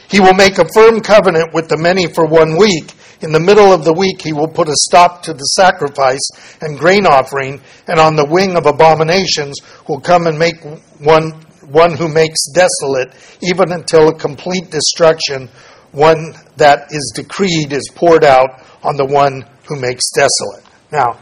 He 0.10 0.20
will 0.20 0.34
make 0.34 0.58
a 0.58 0.68
firm 0.74 1.02
covenant 1.02 1.54
with 1.54 1.70
the 1.70 1.78
many 1.78 2.08
for 2.08 2.26
one 2.26 2.58
week. 2.58 2.94
In 3.22 3.32
the 3.32 3.40
middle 3.40 3.74
of 3.74 3.84
the 3.84 3.94
week, 3.94 4.22
he 4.22 4.32
will 4.32 4.48
put 4.48 4.70
a 4.70 4.76
stop 4.76 5.22
to 5.24 5.34
the 5.34 5.44
sacrifice 5.44 6.22
and 6.62 6.80
grain 6.80 7.06
offering, 7.06 7.62
and 7.88 8.00
on 8.00 8.16
the 8.16 8.26
wing 8.26 8.56
of 8.56 8.66
abominations 8.66 9.60
will 9.88 10.00
come 10.00 10.28
and 10.28 10.40
make 10.40 10.56
one, 11.00 11.32
one 11.70 11.96
who 11.96 12.08
makes 12.08 12.48
desolate, 12.54 13.12
even 13.42 13.72
until 13.72 14.10
a 14.10 14.18
complete 14.18 14.72
destruction, 14.72 15.50
one 15.92 16.34
that 16.58 16.92
is 16.92 17.12
decreed 17.16 17.74
is 17.74 17.90
poured 17.96 18.24
out 18.24 18.64
on 18.84 18.96
the 18.96 19.06
one 19.06 19.46
who 19.68 19.80
makes 19.80 20.10
desolate. 20.12 20.64
Now, 20.92 21.20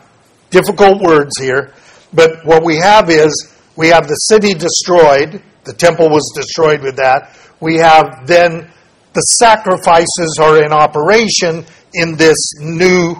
difficult 0.49 1.01
words 1.01 1.37
here, 1.39 1.73
but 2.13 2.45
what 2.45 2.63
we 2.63 2.77
have 2.77 3.09
is 3.09 3.53
we 3.75 3.89
have 3.89 4.07
the 4.07 4.15
city 4.15 4.53
destroyed, 4.53 5.41
the 5.63 5.73
temple 5.73 6.09
was 6.09 6.31
destroyed 6.35 6.81
with 6.81 6.95
that. 6.97 7.35
We 7.59 7.77
have 7.77 8.25
then 8.25 8.71
the 9.13 9.21
sacrifices 9.21 10.37
are 10.39 10.63
in 10.63 10.71
operation 10.71 11.65
in 11.93 12.15
this 12.17 12.37
new 12.59 13.15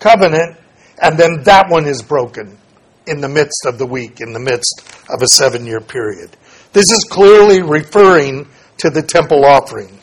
covenant, 0.00 0.56
and 1.02 1.18
then 1.18 1.42
that 1.44 1.68
one 1.68 1.86
is 1.86 2.02
broken 2.02 2.56
in 3.06 3.20
the 3.20 3.28
midst 3.28 3.66
of 3.66 3.78
the 3.78 3.86
week, 3.86 4.20
in 4.20 4.32
the 4.32 4.40
midst 4.40 4.82
of 5.10 5.22
a 5.22 5.28
seven 5.28 5.66
year 5.66 5.80
period. 5.80 6.36
This 6.72 6.90
is 6.90 7.04
clearly 7.04 7.62
referring 7.62 8.48
to 8.78 8.90
the 8.90 9.02
temple 9.02 9.44
offering. 9.44 10.00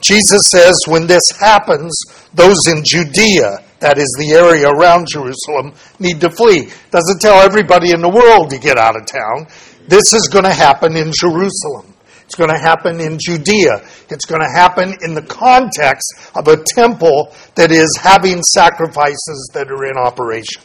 Jesus 0.00 0.42
says 0.50 0.76
when 0.86 1.06
this 1.06 1.30
happens, 1.40 1.94
those 2.34 2.66
in 2.68 2.84
Judea, 2.84 3.64
that 3.80 3.98
is 3.98 4.14
the 4.18 4.32
area 4.32 4.68
around 4.68 5.08
Jerusalem, 5.08 5.74
need 5.98 6.20
to 6.20 6.30
flee. 6.30 6.68
Doesn't 6.90 7.20
tell 7.20 7.40
everybody 7.42 7.92
in 7.92 8.00
the 8.00 8.08
world 8.08 8.50
to 8.50 8.58
get 8.58 8.78
out 8.78 8.96
of 8.96 9.06
town. 9.06 9.46
This 9.88 10.12
is 10.12 10.28
going 10.28 10.44
to 10.44 10.52
happen 10.52 10.96
in 10.96 11.12
Jerusalem. 11.18 11.94
It's 12.24 12.34
going 12.34 12.50
to 12.50 12.58
happen 12.58 13.00
in 13.00 13.18
Judea. 13.20 13.86
It's 14.08 14.24
going 14.24 14.40
to 14.40 14.50
happen 14.50 14.94
in 15.02 15.14
the 15.14 15.22
context 15.22 16.12
of 16.34 16.48
a 16.48 16.62
temple 16.74 17.32
that 17.54 17.70
is 17.70 17.96
having 17.96 18.42
sacrifices 18.42 19.50
that 19.54 19.70
are 19.70 19.84
in 19.86 19.96
operation. 19.96 20.62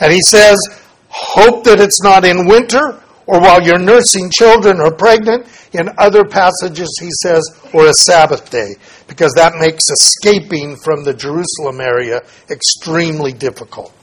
And 0.00 0.12
he 0.12 0.20
says, 0.20 0.58
hope 1.08 1.64
that 1.64 1.80
it's 1.80 2.02
not 2.02 2.24
in 2.24 2.46
winter 2.46 3.02
or 3.30 3.40
while 3.40 3.62
you're 3.62 3.78
nursing 3.78 4.28
children 4.28 4.80
or 4.80 4.90
pregnant. 4.90 5.46
In 5.72 5.88
other 5.98 6.24
passages, 6.24 6.90
he 7.00 7.10
says, 7.22 7.40
or 7.72 7.86
a 7.86 7.94
Sabbath 7.94 8.50
day, 8.50 8.74
because 9.06 9.32
that 9.36 9.54
makes 9.60 9.84
escaping 9.88 10.76
from 10.76 11.04
the 11.04 11.14
Jerusalem 11.14 11.80
area 11.80 12.22
extremely 12.50 13.32
difficult. 13.32 13.94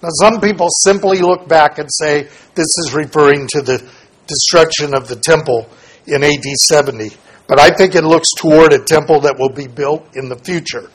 Now, 0.00 0.10
some 0.20 0.40
people 0.40 0.68
simply 0.84 1.18
look 1.18 1.48
back 1.48 1.78
and 1.78 1.88
say 1.90 2.28
this 2.54 2.68
is 2.84 2.94
referring 2.94 3.48
to 3.48 3.62
the 3.62 3.84
destruction 4.28 4.94
of 4.94 5.08
the 5.08 5.16
temple 5.16 5.68
in 6.06 6.22
AD 6.22 6.44
70. 6.62 7.10
But 7.48 7.58
I 7.58 7.70
think 7.70 7.96
it 7.96 8.04
looks 8.04 8.28
toward 8.36 8.72
a 8.72 8.78
temple 8.78 9.20
that 9.22 9.36
will 9.38 9.52
be 9.52 9.66
built 9.66 10.14
in 10.14 10.28
the 10.28 10.38
future. 10.38 10.88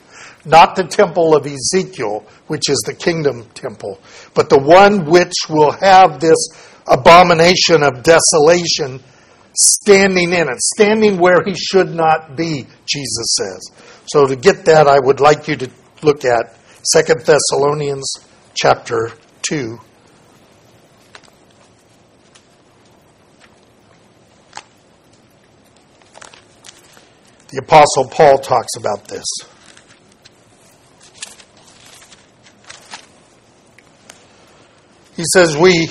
Not 0.46 0.74
the 0.74 0.84
temple 0.84 1.36
of 1.36 1.46
Ezekiel, 1.46 2.24
which 2.46 2.70
is 2.70 2.78
the 2.86 2.94
kingdom 2.94 3.44
temple, 3.54 4.00
but 4.34 4.48
the 4.48 4.58
one 4.58 5.04
which 5.04 5.34
will 5.48 5.70
have 5.70 6.18
this 6.18 6.36
abomination 6.86 7.82
of 7.82 8.02
desolation 8.02 9.00
standing 9.54 10.32
in 10.32 10.48
it, 10.48 10.60
standing 10.76 11.18
where 11.18 11.42
he 11.44 11.54
should 11.54 11.90
not 11.90 12.36
be, 12.36 12.66
Jesus 12.86 13.36
says. 13.36 13.70
So 14.06 14.26
to 14.26 14.36
get 14.36 14.64
that, 14.64 14.88
I 14.88 14.98
would 14.98 15.20
like 15.20 15.48
you 15.48 15.56
to 15.56 15.70
look 16.02 16.24
at 16.24 16.56
Second 16.84 17.20
Thessalonians 17.24 18.12
chapter 18.54 19.12
2. 19.42 19.78
The 27.48 27.58
Apostle 27.58 28.08
Paul 28.08 28.38
talks 28.38 28.72
about 28.78 29.06
this. 29.08 29.24
He 35.14 35.24
says, 35.34 35.56
We 35.56 35.90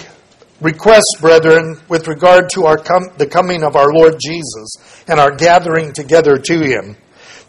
request, 0.61 1.05
brethren, 1.19 1.77
with 1.89 2.07
regard 2.07 2.49
to 2.51 2.65
our 2.65 2.77
com- 2.77 3.11
the 3.17 3.27
coming 3.27 3.63
of 3.63 3.75
our 3.75 3.91
Lord 3.91 4.15
Jesus 4.23 5.03
and 5.07 5.19
our 5.19 5.35
gathering 5.35 5.91
together 5.91 6.37
to 6.37 6.59
him, 6.59 6.95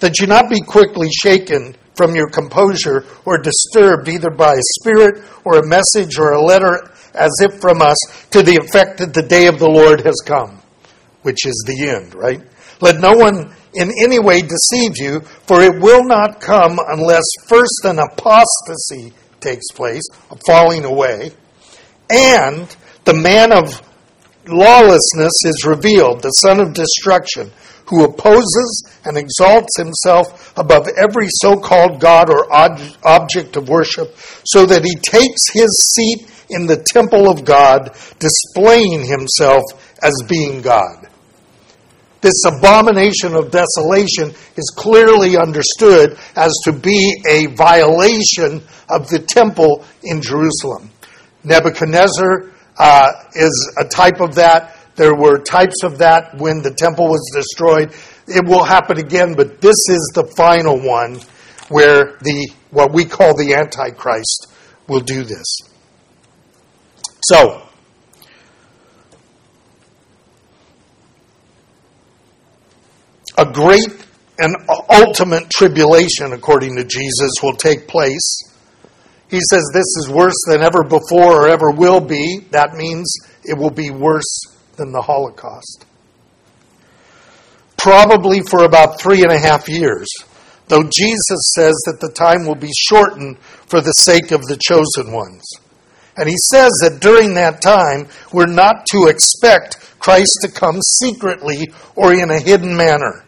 that 0.00 0.18
you 0.18 0.26
not 0.26 0.50
be 0.50 0.60
quickly 0.60 1.10
shaken 1.10 1.76
from 1.94 2.16
your 2.16 2.28
composure 2.28 3.04
or 3.24 3.38
disturbed 3.38 4.08
either 4.08 4.30
by 4.30 4.54
a 4.54 4.62
spirit 4.80 5.22
or 5.44 5.58
a 5.58 5.66
message 5.66 6.18
or 6.18 6.32
a 6.32 6.42
letter 6.42 6.90
as 7.14 7.30
if 7.40 7.60
from 7.60 7.82
us 7.82 7.98
to 8.30 8.42
the 8.42 8.56
effect 8.56 8.98
that 8.98 9.12
the 9.14 9.22
day 9.22 9.46
of 9.46 9.58
the 9.58 9.68
Lord 9.68 10.00
has 10.00 10.16
come 10.24 10.62
which 11.22 11.46
is 11.46 11.64
the 11.66 11.88
end, 11.88 12.14
right? 12.14 12.42
Let 12.80 13.00
no 13.00 13.14
one 13.14 13.54
in 13.74 13.90
any 14.02 14.18
way 14.18 14.42
deceive 14.42 14.92
you, 14.96 15.20
for 15.46 15.62
it 15.62 15.80
will 15.80 16.04
not 16.04 16.40
come 16.40 16.78
unless 16.88 17.24
first 17.46 17.84
an 17.84 17.98
apostasy 17.98 19.12
takes 19.40 19.70
place, 19.72 20.02
a 20.30 20.36
falling 20.46 20.84
away, 20.84 21.30
and 22.10 22.76
the 23.04 23.14
man 23.14 23.52
of 23.52 23.82
lawlessness 24.46 25.32
is 25.44 25.64
revealed, 25.66 26.22
the 26.22 26.30
son 26.30 26.60
of 26.60 26.74
destruction, 26.74 27.50
who 27.86 28.04
opposes 28.04 28.88
and 29.04 29.16
exalts 29.18 29.76
himself 29.76 30.56
above 30.56 30.88
every 30.96 31.26
so 31.28 31.56
called 31.56 32.00
God 32.00 32.30
or 32.30 32.46
object 32.52 33.56
of 33.56 33.68
worship, 33.68 34.16
so 34.44 34.66
that 34.66 34.84
he 34.84 34.94
takes 34.96 35.50
his 35.52 35.70
seat 35.94 36.28
in 36.48 36.66
the 36.66 36.76
temple 36.76 37.28
of 37.28 37.44
God, 37.44 37.96
displaying 38.18 39.04
himself 39.04 39.62
as 40.02 40.14
being 40.28 40.62
God. 40.62 41.08
This 42.20 42.44
abomination 42.46 43.34
of 43.34 43.50
desolation 43.50 44.32
is 44.56 44.72
clearly 44.76 45.36
understood 45.36 46.16
as 46.36 46.52
to 46.64 46.72
be 46.72 47.20
a 47.28 47.46
violation 47.46 48.62
of 48.88 49.08
the 49.08 49.18
temple 49.18 49.84
in 50.04 50.22
Jerusalem. 50.22 50.90
Nebuchadnezzar 51.42 52.52
uh, 52.82 53.12
is 53.36 53.74
a 53.78 53.84
type 53.84 54.20
of 54.20 54.34
that. 54.34 54.76
There 54.96 55.14
were 55.14 55.38
types 55.38 55.84
of 55.84 55.98
that 55.98 56.36
when 56.36 56.62
the 56.62 56.74
temple 56.74 57.06
was 57.06 57.30
destroyed. 57.32 57.94
It 58.26 58.44
will 58.44 58.64
happen 58.64 58.98
again, 58.98 59.34
but 59.34 59.60
this 59.60 59.76
is 59.88 60.10
the 60.14 60.26
final 60.36 60.80
one 60.80 61.20
where 61.68 62.18
the 62.22 62.50
what 62.70 62.92
we 62.92 63.04
call 63.04 63.36
the 63.36 63.54
Antichrist 63.54 64.48
will 64.88 65.00
do 65.00 65.22
this. 65.22 65.58
So, 67.22 67.62
a 73.38 73.44
great 73.44 74.06
and 74.40 74.56
ultimate 74.90 75.50
tribulation, 75.50 76.32
according 76.32 76.74
to 76.76 76.84
Jesus, 76.84 77.30
will 77.40 77.54
take 77.54 77.86
place. 77.86 78.51
He 79.32 79.40
says 79.50 79.70
this 79.72 79.96
is 79.96 80.10
worse 80.10 80.36
than 80.46 80.62
ever 80.62 80.84
before 80.84 81.40
or 81.40 81.48
ever 81.48 81.70
will 81.70 82.00
be. 82.00 82.40
That 82.50 82.74
means 82.74 83.10
it 83.42 83.56
will 83.56 83.70
be 83.70 83.88
worse 83.90 84.44
than 84.76 84.92
the 84.92 85.00
Holocaust. 85.00 85.86
Probably 87.78 88.42
for 88.42 88.64
about 88.64 89.00
three 89.00 89.22
and 89.22 89.32
a 89.32 89.38
half 89.38 89.70
years, 89.70 90.06
though 90.68 90.82
Jesus 90.82 91.52
says 91.54 91.72
that 91.86 91.96
the 91.98 92.12
time 92.12 92.44
will 92.46 92.56
be 92.56 92.72
shortened 92.76 93.38
for 93.38 93.80
the 93.80 93.92
sake 93.92 94.32
of 94.32 94.42
the 94.42 94.58
chosen 94.62 95.14
ones. 95.14 95.42
And 96.14 96.28
he 96.28 96.36
says 96.52 96.70
that 96.82 97.00
during 97.00 97.32
that 97.32 97.62
time, 97.62 98.08
we're 98.34 98.44
not 98.44 98.84
to 98.90 99.06
expect 99.06 99.78
Christ 99.98 100.40
to 100.42 100.50
come 100.50 100.78
secretly 100.82 101.72
or 101.96 102.12
in 102.12 102.30
a 102.30 102.38
hidden 102.38 102.76
manner. 102.76 103.24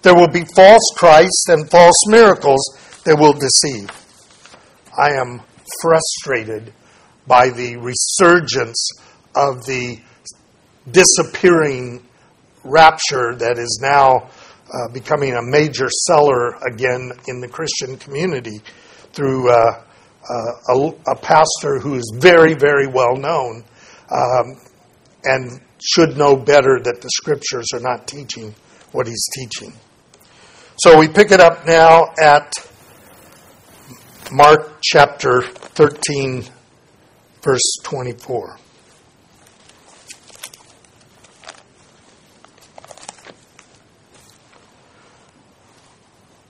There 0.00 0.14
will 0.14 0.28
be 0.28 0.46
false 0.46 0.94
Christs 0.96 1.44
and 1.50 1.70
false 1.70 2.06
miracles 2.06 2.64
that 3.04 3.18
will 3.18 3.34
deceive. 3.34 4.05
I 4.96 5.12
am 5.20 5.40
frustrated 5.82 6.72
by 7.26 7.50
the 7.50 7.76
resurgence 7.76 8.88
of 9.34 9.66
the 9.66 10.00
disappearing 10.90 12.06
rapture 12.64 13.34
that 13.36 13.58
is 13.58 13.78
now 13.82 14.30
uh, 14.72 14.88
becoming 14.92 15.34
a 15.34 15.42
major 15.42 15.88
seller 15.88 16.56
again 16.66 17.12
in 17.28 17.40
the 17.40 17.48
Christian 17.48 17.96
community 17.96 18.60
through 19.12 19.50
uh, 19.50 19.82
uh, 20.28 20.34
a, 20.74 21.12
a, 21.12 21.16
pastor 21.16 21.78
who 21.78 21.94
is 21.94 22.12
very, 22.16 22.54
very 22.54 22.88
well 22.88 23.16
known 23.16 23.64
um, 24.10 24.56
and 25.24 25.60
should 25.80 26.16
know 26.16 26.34
better 26.36 26.80
that 26.82 27.00
the 27.00 27.10
scriptures 27.10 27.66
are 27.72 27.80
not 27.80 28.08
teaching 28.08 28.54
what 28.92 29.06
he's 29.06 29.24
teaching. 29.34 29.72
So 30.78 30.98
we 30.98 31.08
pick 31.08 31.30
it 31.30 31.40
up 31.40 31.66
now 31.66 32.12
at 32.20 32.52
Mark 34.32 34.78
chapter 34.82 35.40
13, 35.40 36.44
verse 37.42 37.76
24. 37.84 38.58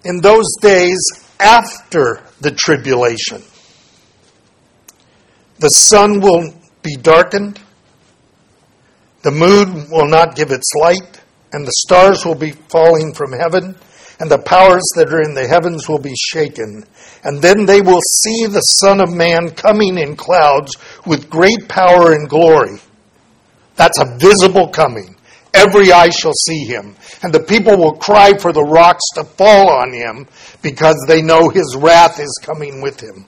In 0.04 0.20
those 0.22 0.46
days 0.62 0.98
after 1.38 2.22
the 2.40 2.52
tribulation, 2.52 3.42
the 5.58 5.68
sun 5.68 6.20
will 6.20 6.54
be 6.82 6.96
darkened, 6.96 7.60
the 9.20 9.30
moon 9.30 9.90
will 9.90 10.08
not 10.08 10.34
give 10.34 10.50
its 10.50 10.72
light, 10.80 11.20
and 11.52 11.66
the 11.66 11.72
stars 11.86 12.24
will 12.24 12.34
be 12.34 12.52
falling 12.52 13.12
from 13.12 13.32
heaven 13.32 13.76
and 14.18 14.30
the 14.30 14.38
powers 14.38 14.84
that 14.96 15.12
are 15.12 15.22
in 15.22 15.34
the 15.34 15.46
heavens 15.46 15.88
will 15.88 15.98
be 15.98 16.14
shaken. 16.16 16.84
And 17.22 17.42
then 17.42 17.66
they 17.66 17.80
will 17.80 18.00
see 18.00 18.46
the 18.46 18.60
Son 18.60 19.00
of 19.00 19.12
Man 19.12 19.50
coming 19.50 19.98
in 19.98 20.16
clouds 20.16 20.76
with 21.06 21.28
great 21.28 21.68
power 21.68 22.12
and 22.12 22.28
glory. 22.28 22.78
That's 23.74 24.00
a 24.00 24.16
visible 24.16 24.68
coming. 24.68 25.16
Every 25.52 25.92
eye 25.92 26.10
shall 26.10 26.32
see 26.32 26.64
him. 26.64 26.96
And 27.22 27.32
the 27.32 27.42
people 27.42 27.76
will 27.76 27.96
cry 27.96 28.36
for 28.38 28.52
the 28.52 28.64
rocks 28.64 29.04
to 29.14 29.24
fall 29.24 29.70
on 29.70 29.92
him 29.92 30.26
because 30.62 30.96
they 31.06 31.22
know 31.22 31.48
his 31.48 31.76
wrath 31.78 32.18
is 32.18 32.40
coming 32.42 32.80
with 32.80 33.00
him. 33.00 33.26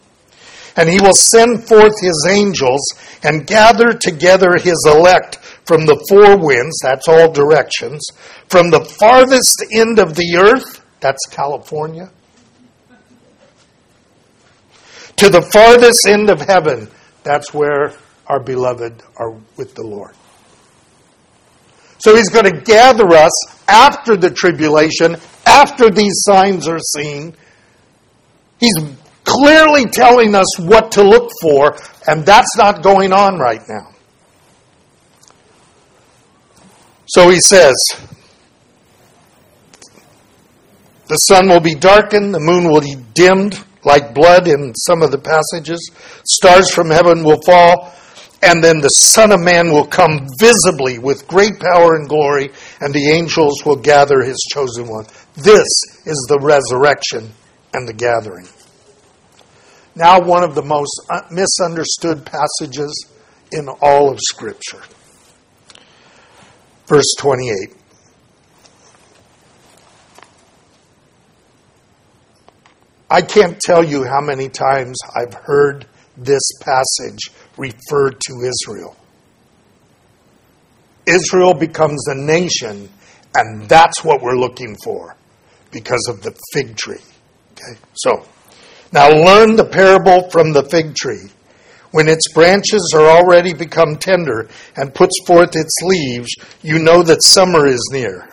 And 0.77 0.89
he 0.89 1.01
will 1.01 1.15
send 1.15 1.67
forth 1.67 2.01
his 2.01 2.27
angels 2.31 2.81
and 3.23 3.47
gather 3.47 3.93
together 3.93 4.53
his 4.59 4.87
elect 4.87 5.39
from 5.65 5.85
the 5.85 6.03
four 6.09 6.39
winds, 6.39 6.79
that's 6.83 7.09
all 7.09 7.31
directions, 7.31 8.01
from 8.49 8.71
the 8.71 8.85
farthest 8.85 9.67
end 9.71 9.99
of 9.99 10.15
the 10.15 10.37
earth 10.39 10.78
that's 11.01 11.27
California. 11.31 12.11
To 15.17 15.29
the 15.29 15.43
farthest 15.43 16.07
end 16.07 16.31
of 16.31 16.41
heaven, 16.41 16.89
that's 17.25 17.53
where 17.53 17.93
our 18.27 18.41
beloved 18.41 19.03
are 19.17 19.33
with 19.57 19.75
the 19.75 19.83
Lord. 19.83 20.15
So 21.99 22.15
he's 22.15 22.29
going 22.29 22.45
to 22.45 22.61
gather 22.61 23.09
us 23.13 23.33
after 23.67 24.17
the 24.17 24.31
tribulation, 24.31 25.17
after 25.45 25.91
these 25.91 26.23
signs 26.23 26.69
are 26.69 26.79
seen. 26.79 27.35
He's 28.61 28.77
clearly 29.25 29.87
telling 29.87 30.35
us 30.35 30.59
what 30.59 30.93
to 30.93 31.03
look 31.03 31.31
for, 31.43 31.77
and 32.07 32.25
that's 32.25 32.57
not 32.57 32.83
going 32.83 33.13
on 33.13 33.39
right 33.39 33.63
now. 33.69 33.91
So 37.07 37.29
he 37.29 37.41
says, 37.41 37.75
The 41.09 41.17
sun 41.17 41.49
will 41.49 41.61
be 41.61 41.75
darkened, 41.75 42.35
the 42.35 42.41
moon 42.41 42.71
will 42.71 42.83
be 42.83 42.97
dimmed 43.15 43.65
like 43.85 44.15
blood 44.15 44.47
in 44.47 44.75
some 44.75 45.03
of 45.03 45.11
the 45.11 45.19
passages, 45.19 45.91
stars 46.25 46.71
from 46.71 46.91
heaven 46.91 47.25
will 47.25 47.41
fall, 47.43 47.95
and 48.43 48.63
then 48.63 48.81
the 48.81 48.89
Son 48.89 49.33
of 49.33 49.41
Man 49.41 49.73
will 49.73 49.87
come 49.87 50.29
visibly 50.39 50.99
with 50.99 51.27
great 51.27 51.59
power 51.59 51.97
and 51.97 52.09
glory, 52.09 52.51
and 52.81 52.95
the 52.95 53.11
angels 53.11 53.65
will 53.65 53.77
gather 53.77 54.21
his 54.21 54.37
chosen 54.53 54.87
one. 54.87 55.07
This 55.35 55.67
is 56.05 56.27
the 56.29 56.39
resurrection 56.41 57.31
and 57.73 57.89
the 57.89 57.93
gathering. 57.93 58.47
Now, 59.95 60.21
one 60.21 60.45
of 60.45 60.55
the 60.55 60.63
most 60.63 61.01
uh, 61.11 61.23
misunderstood 61.31 62.25
passages 62.25 63.07
in 63.51 63.69
all 63.81 64.11
of 64.11 64.19
Scripture. 64.21 64.83
Verse 66.87 67.15
28. 67.19 67.78
I 73.11 73.23
can't 73.23 73.59
tell 73.61 73.83
you 73.83 74.05
how 74.05 74.21
many 74.21 74.49
times 74.49 74.99
I've 75.17 75.35
heard 75.35 75.87
this 76.17 76.43
passage 76.61 77.31
referred 77.57 78.21
to 78.27 78.41
Israel. 78.43 78.97
Israel 81.07 81.55
becomes 81.55 82.07
a 82.09 82.15
nation, 82.15 82.91
and 83.35 83.69
that's 83.69 84.05
what 84.05 84.21
we're 84.21 84.37
looking 84.37 84.77
for 84.85 85.17
because 85.71 86.07
of 86.09 86.23
the 86.23 86.39
fig 86.53 86.77
tree. 86.77 87.01
Okay? 87.53 87.79
So, 87.95 88.27
now 88.93 89.09
learn 89.09 89.57
the 89.57 89.65
parable 89.65 90.29
from 90.31 90.53
the 90.53 90.65
fig 90.65 90.95
tree. 90.95 91.31
When 91.91 92.09
its 92.09 92.31
branches 92.33 92.93
are 92.95 93.07
already 93.07 93.55
become 93.55 93.97
tender 93.97 94.49
and 94.77 94.95
puts 94.95 95.15
forth 95.27 95.57
its 95.57 95.75
leaves, 95.83 96.29
you 96.63 96.79
know 96.79 97.03
that 97.03 97.23
summer 97.23 97.67
is 97.67 97.83
near. 97.91 98.29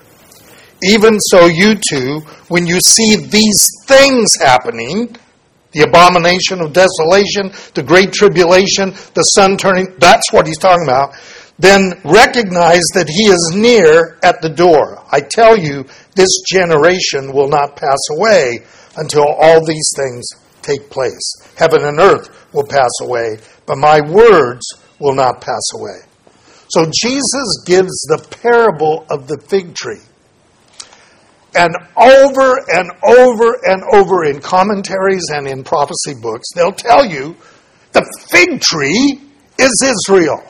Even 0.87 1.19
so, 1.19 1.47
you 1.47 1.75
too, 1.75 2.19
when 2.47 2.67
you 2.67 2.79
see 2.79 3.15
these 3.15 3.67
things 3.87 4.35
happening, 4.39 5.15
the 5.71 5.81
abomination 5.81 6.61
of 6.61 6.73
desolation, 6.73 7.51
the 7.73 7.83
great 7.83 8.13
tribulation, 8.13 8.91
the 9.13 9.23
sun 9.35 9.57
turning, 9.57 9.87
that's 9.97 10.31
what 10.31 10.47
he's 10.47 10.59
talking 10.59 10.85
about, 10.85 11.15
then 11.57 11.93
recognize 12.03 12.83
that 12.93 13.09
he 13.09 13.23
is 13.23 13.53
near 13.55 14.19
at 14.23 14.41
the 14.41 14.49
door. 14.49 15.03
I 15.11 15.21
tell 15.21 15.57
you, 15.57 15.85
this 16.15 16.41
generation 16.47 17.33
will 17.33 17.47
not 17.47 17.75
pass 17.75 17.99
away 18.11 18.59
until 18.97 19.25
all 19.27 19.65
these 19.65 19.89
things 19.95 20.29
take 20.61 20.89
place. 20.89 21.33
Heaven 21.57 21.83
and 21.83 21.99
earth 21.99 22.53
will 22.53 22.67
pass 22.67 22.91
away, 23.01 23.39
but 23.65 23.77
my 23.77 24.01
words 24.01 24.65
will 24.99 25.15
not 25.15 25.41
pass 25.41 25.63
away. 25.73 25.99
So 26.69 26.85
Jesus 26.85 27.63
gives 27.65 27.93
the 28.07 28.25
parable 28.41 29.05
of 29.09 29.27
the 29.27 29.39
fig 29.49 29.73
tree. 29.73 30.01
And 31.55 31.73
over 31.95 32.59
and 32.67 32.91
over 33.01 33.57
and 33.63 33.81
over 33.93 34.25
in 34.25 34.41
commentaries 34.41 35.29
and 35.29 35.47
in 35.47 35.63
prophecy 35.63 36.13
books, 36.21 36.49
they'll 36.53 36.73
tell 36.73 37.05
you 37.05 37.35
the 37.93 38.05
fig 38.29 38.59
tree 38.59 39.21
is 39.57 39.83
Israel. 39.85 40.43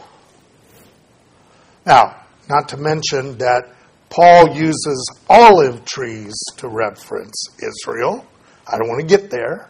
Now, 1.86 2.26
not 2.50 2.70
to 2.70 2.78
mention 2.78 3.38
that 3.38 3.76
Paul 4.10 4.56
uses 4.56 5.24
olive 5.30 5.86
trees 5.86 6.34
to 6.58 6.68
reference 6.68 7.36
Israel. 7.60 8.26
I 8.68 8.78
don't 8.78 8.88
want 8.88 9.02
to 9.02 9.08
get 9.08 9.30
there. 9.30 9.70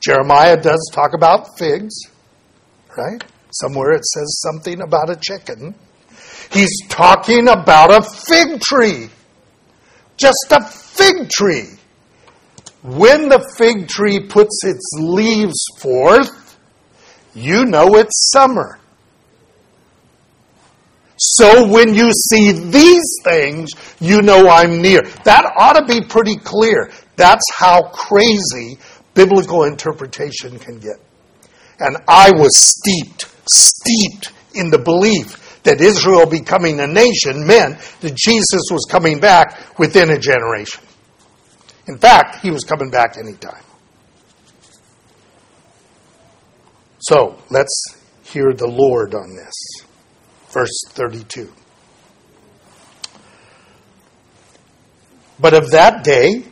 Jeremiah 0.00 0.60
does 0.60 0.90
talk 0.92 1.14
about 1.14 1.58
figs, 1.58 1.94
right? 2.96 3.24
Somewhere 3.50 3.92
it 3.92 4.04
says 4.04 4.40
something 4.42 4.82
about 4.82 5.08
a 5.08 5.16
chicken. 5.16 5.74
He's 6.52 6.86
talking 6.88 7.48
about 7.48 7.90
a 7.90 8.02
fig 8.02 8.60
tree. 8.60 9.08
Just 10.16 10.46
a 10.50 10.64
fig 10.64 11.28
tree. 11.28 11.68
When 12.82 13.28
the 13.28 13.44
fig 13.58 13.88
tree 13.88 14.20
puts 14.20 14.64
its 14.64 14.88
leaves 14.98 15.64
forth, 15.80 16.56
you 17.34 17.64
know 17.64 17.96
it's 17.96 18.30
summer. 18.32 18.78
So 21.18 21.66
when 21.68 21.94
you 21.94 22.12
see 22.12 22.52
these 22.52 23.16
things, 23.24 23.70
you 24.00 24.22
know 24.22 24.48
I'm 24.48 24.82
near. 24.82 25.02
That 25.24 25.52
ought 25.56 25.74
to 25.74 25.84
be 25.86 26.06
pretty 26.06 26.36
clear. 26.36 26.90
That's 27.16 27.44
how 27.56 27.88
crazy 27.88 28.78
biblical 29.14 29.64
interpretation 29.64 30.58
can 30.58 30.78
get. 30.78 30.96
And 31.78 31.96
I 32.06 32.30
was 32.30 32.52
steeped, 32.54 33.26
steeped 33.50 34.32
in 34.54 34.70
the 34.70 34.78
belief 34.78 35.45
that 35.66 35.80
Israel 35.80 36.26
becoming 36.26 36.80
a 36.80 36.86
nation 36.86 37.46
meant 37.46 37.78
that 38.00 38.14
Jesus 38.14 38.62
was 38.70 38.86
coming 38.88 39.20
back 39.20 39.78
within 39.78 40.10
a 40.10 40.18
generation. 40.18 40.82
In 41.88 41.98
fact, 41.98 42.40
he 42.40 42.50
was 42.50 42.64
coming 42.64 42.90
back 42.90 43.16
anytime. 43.18 43.62
So 47.00 47.36
let's 47.50 47.98
hear 48.24 48.52
the 48.52 48.66
Lord 48.66 49.14
on 49.14 49.36
this 49.36 49.86
verse 50.50 50.84
32. 50.88 51.52
But 55.38 55.52
of 55.52 55.70
that 55.72 56.02
day 56.02 56.44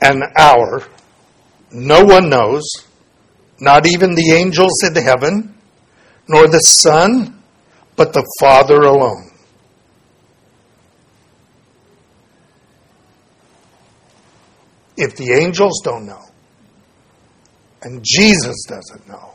and 0.00 0.22
hour, 0.36 0.84
no 1.72 2.04
one 2.04 2.30
knows, 2.30 2.64
not 3.60 3.86
even 3.86 4.14
the 4.14 4.32
angels 4.32 4.82
in 4.84 4.94
heaven, 4.94 5.54
nor 6.28 6.46
the 6.46 6.58
Son, 6.58 7.42
but 7.96 8.12
the 8.12 8.24
Father 8.40 8.82
alone. 8.82 9.30
If 14.96 15.16
the 15.16 15.32
angels 15.32 15.80
don't 15.84 16.06
know, 16.06 16.24
and 17.82 18.04
Jesus 18.04 18.64
doesn't 18.68 19.08
know, 19.08 19.34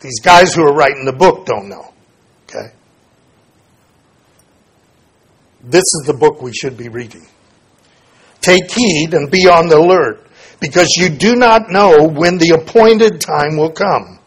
these 0.00 0.20
guys 0.20 0.54
who 0.54 0.62
are 0.62 0.74
writing 0.74 1.04
the 1.04 1.12
book 1.12 1.46
don't 1.46 1.68
know. 1.68 1.94
Okay? 2.44 2.72
This 5.62 5.82
is 5.82 6.02
the 6.06 6.12
book 6.12 6.42
we 6.42 6.52
should 6.52 6.76
be 6.76 6.88
reading. 6.88 7.26
Take 8.42 8.70
heed 8.70 9.14
and 9.14 9.30
be 9.30 9.48
on 9.48 9.68
the 9.68 9.78
alert, 9.78 10.26
because 10.60 10.88
you 10.96 11.08
do 11.08 11.36
not 11.36 11.70
know 11.70 12.06
when 12.06 12.38
the 12.38 12.50
appointed 12.50 13.20
time 13.20 13.56
will 13.56 13.72
come. 13.72 14.18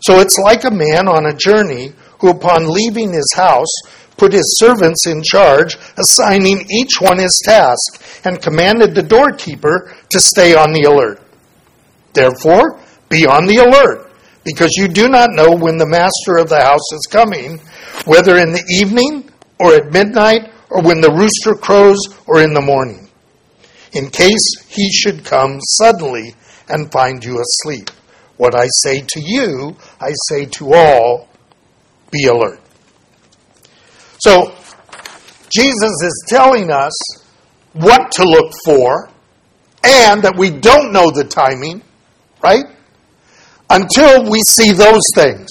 So 0.00 0.20
it's 0.20 0.38
like 0.38 0.64
a 0.64 0.70
man 0.70 1.08
on 1.08 1.26
a 1.26 1.36
journey 1.36 1.92
who, 2.20 2.30
upon 2.30 2.72
leaving 2.72 3.12
his 3.12 3.32
house, 3.34 3.72
put 4.16 4.32
his 4.32 4.58
servants 4.58 5.06
in 5.06 5.22
charge, 5.22 5.76
assigning 5.96 6.66
each 6.70 7.00
one 7.00 7.18
his 7.18 7.40
task, 7.44 8.02
and 8.24 8.42
commanded 8.42 8.94
the 8.94 9.02
doorkeeper 9.02 9.94
to 10.10 10.20
stay 10.20 10.54
on 10.54 10.72
the 10.72 10.82
alert. 10.82 11.22
Therefore, 12.12 12.80
be 13.08 13.26
on 13.26 13.46
the 13.46 13.56
alert 13.56 14.10
because 14.44 14.72
you 14.76 14.88
do 14.88 15.08
not 15.08 15.32
know 15.32 15.54
when 15.54 15.78
the 15.78 15.86
master 15.86 16.38
of 16.38 16.48
the 16.48 16.60
house 16.60 16.92
is 16.92 17.06
coming, 17.10 17.58
whether 18.04 18.38
in 18.38 18.52
the 18.52 18.64
evening 18.68 19.30
or 19.60 19.74
at 19.74 19.92
midnight 19.92 20.52
or 20.70 20.82
when 20.82 21.00
the 21.00 21.10
rooster 21.10 21.54
crows 21.54 21.98
or 22.26 22.42
in 22.42 22.54
the 22.54 22.60
morning, 22.60 23.07
in 23.92 24.10
case 24.10 24.66
he 24.68 24.90
should 24.90 25.24
come 25.24 25.60
suddenly 25.60 26.34
and 26.68 26.90
find 26.92 27.24
you 27.24 27.40
asleep. 27.40 27.90
What 28.36 28.54
I 28.54 28.66
say 28.82 29.00
to 29.00 29.20
you, 29.20 29.76
I 30.00 30.12
say 30.28 30.46
to 30.46 30.74
all, 30.74 31.28
be 32.10 32.26
alert. 32.26 32.60
So, 34.20 34.54
Jesus 35.50 36.02
is 36.02 36.24
telling 36.28 36.70
us 36.70 36.92
what 37.72 38.10
to 38.12 38.24
look 38.24 38.52
for 38.64 39.08
and 39.82 40.22
that 40.22 40.36
we 40.36 40.50
don't 40.50 40.92
know 40.92 41.10
the 41.10 41.24
timing, 41.24 41.82
right? 42.42 42.66
until 43.70 44.30
we 44.30 44.40
see 44.48 44.72
those 44.72 45.02
things. 45.14 45.48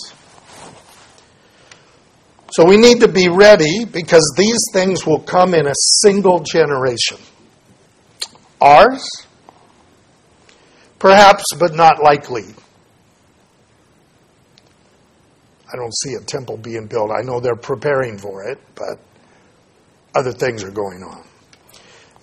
So 2.51 2.65
we 2.65 2.77
need 2.77 3.01
to 3.01 3.07
be 3.07 3.27
ready 3.27 3.85
because 3.85 4.33
these 4.37 4.59
things 4.73 5.05
will 5.05 5.19
come 5.19 5.53
in 5.53 5.67
a 5.67 5.73
single 6.01 6.39
generation. 6.39 7.17
Ours? 8.61 9.07
Perhaps, 10.99 11.45
but 11.59 11.75
not 11.75 12.01
likely. 12.01 12.45
I 15.71 15.75
don't 15.75 15.95
see 15.95 16.13
a 16.13 16.21
temple 16.21 16.57
being 16.57 16.87
built. 16.87 17.11
I 17.11 17.21
know 17.21 17.39
they're 17.39 17.55
preparing 17.55 18.17
for 18.17 18.43
it, 18.43 18.59
but 18.75 18.99
other 20.15 20.31
things 20.31 20.63
are 20.63 20.71
going 20.71 21.03
on. 21.03 21.23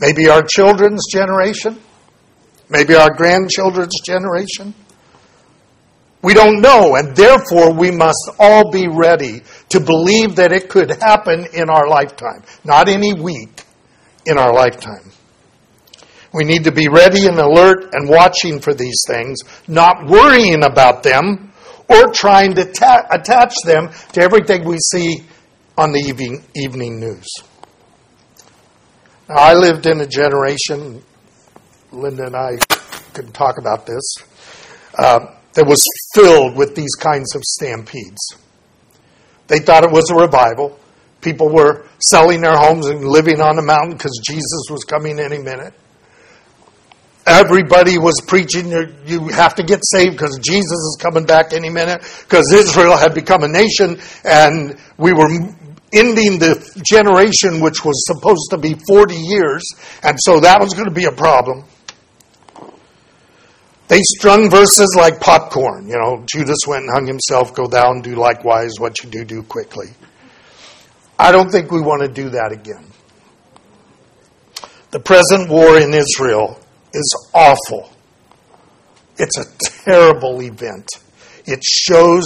Maybe 0.00 0.28
our 0.28 0.42
children's 0.42 1.06
generation, 1.12 1.78
maybe 2.68 2.94
our 2.94 3.14
grandchildren's 3.14 4.00
generation. 4.04 4.74
We 6.22 6.32
don't 6.32 6.62
know, 6.62 6.96
and 6.96 7.14
therefore 7.14 7.74
we 7.74 7.90
must 7.90 8.30
all 8.38 8.70
be 8.70 8.88
ready 8.88 9.42
to 9.68 9.78
believe 9.78 10.36
that 10.36 10.52
it 10.52 10.70
could 10.70 10.90
happen 10.90 11.46
in 11.52 11.68
our 11.68 11.86
lifetime, 11.86 12.42
not 12.64 12.88
any 12.88 13.12
week, 13.12 13.62
in 14.24 14.38
our 14.38 14.52
lifetime. 14.52 15.12
We 16.34 16.44
need 16.44 16.64
to 16.64 16.72
be 16.72 16.88
ready 16.88 17.26
and 17.26 17.38
alert 17.38 17.94
and 17.94 18.08
watching 18.08 18.60
for 18.60 18.74
these 18.74 19.00
things, 19.06 19.38
not 19.68 20.06
worrying 20.06 20.64
about 20.64 21.02
them 21.02 21.52
or 21.88 22.08
trying 22.12 22.54
to 22.54 22.64
ta- 22.64 23.06
attach 23.10 23.54
them 23.64 23.90
to 24.12 24.20
everything 24.20 24.64
we 24.64 24.78
see 24.78 25.22
on 25.78 25.92
the 25.92 26.00
evening, 26.00 26.44
evening 26.56 26.98
news. 26.98 27.26
Now, 29.28 29.36
I 29.36 29.54
lived 29.54 29.86
in 29.86 30.00
a 30.00 30.06
generation, 30.06 31.02
Linda 31.92 32.26
and 32.26 32.36
I 32.36 32.56
could 33.12 33.32
talk 33.32 33.58
about 33.58 33.86
this. 33.86 34.02
Uh, 34.98 35.26
that 35.54 35.66
was 35.66 35.82
filled 36.14 36.56
with 36.56 36.74
these 36.74 36.94
kinds 36.96 37.34
of 37.34 37.42
stampedes. 37.44 38.36
They 39.46 39.60
thought 39.60 39.84
it 39.84 39.90
was 39.90 40.10
a 40.10 40.14
revival. 40.14 40.78
People 41.20 41.48
were 41.48 41.86
selling 42.00 42.40
their 42.40 42.56
homes 42.56 42.86
and 42.86 43.04
living 43.04 43.40
on 43.40 43.56
the 43.56 43.62
mountain 43.62 43.96
because 43.96 44.20
Jesus 44.24 44.66
was 44.70 44.84
coming 44.84 45.18
any 45.18 45.38
minute. 45.38 45.72
Everybody 47.26 47.98
was 47.98 48.20
preaching, 48.26 48.70
you 49.06 49.28
have 49.28 49.54
to 49.54 49.62
get 49.62 49.80
saved 49.82 50.12
because 50.12 50.38
Jesus 50.42 50.72
is 50.72 50.98
coming 51.00 51.24
back 51.24 51.54
any 51.54 51.70
minute 51.70 52.02
because 52.22 52.52
Israel 52.52 52.98
had 52.98 53.14
become 53.14 53.44
a 53.44 53.48
nation 53.48 53.98
and 54.24 54.78
we 54.98 55.12
were 55.12 55.30
ending 55.94 56.38
the 56.38 56.82
generation 56.84 57.60
which 57.60 57.84
was 57.84 58.04
supposed 58.06 58.50
to 58.50 58.58
be 58.58 58.74
40 58.86 59.14
years, 59.14 59.62
and 60.02 60.18
so 60.20 60.40
that 60.40 60.60
was 60.60 60.74
going 60.74 60.88
to 60.88 60.94
be 60.94 61.04
a 61.04 61.12
problem. 61.12 61.64
They 63.88 64.00
strung 64.02 64.50
verses 64.50 64.94
like 64.96 65.20
popcorn. 65.20 65.88
You 65.88 65.96
know, 65.96 66.24
Judas 66.26 66.60
went 66.66 66.84
and 66.84 66.90
hung 66.92 67.06
himself, 67.06 67.54
go 67.54 67.66
and 67.70 68.02
do 68.02 68.16
likewise 68.16 68.72
what 68.78 69.02
you 69.02 69.10
do, 69.10 69.24
do 69.24 69.42
quickly. 69.42 69.88
I 71.18 71.32
don't 71.32 71.50
think 71.50 71.70
we 71.70 71.80
want 71.80 72.02
to 72.02 72.08
do 72.08 72.30
that 72.30 72.50
again. 72.52 72.86
The 74.90 75.00
present 75.00 75.48
war 75.48 75.78
in 75.78 75.92
Israel 75.94 76.58
is 76.94 77.28
awful. 77.34 77.90
It's 79.16 79.38
a 79.38 79.46
terrible 79.84 80.40
event. 80.42 80.88
It 81.46 81.62
shows 81.62 82.24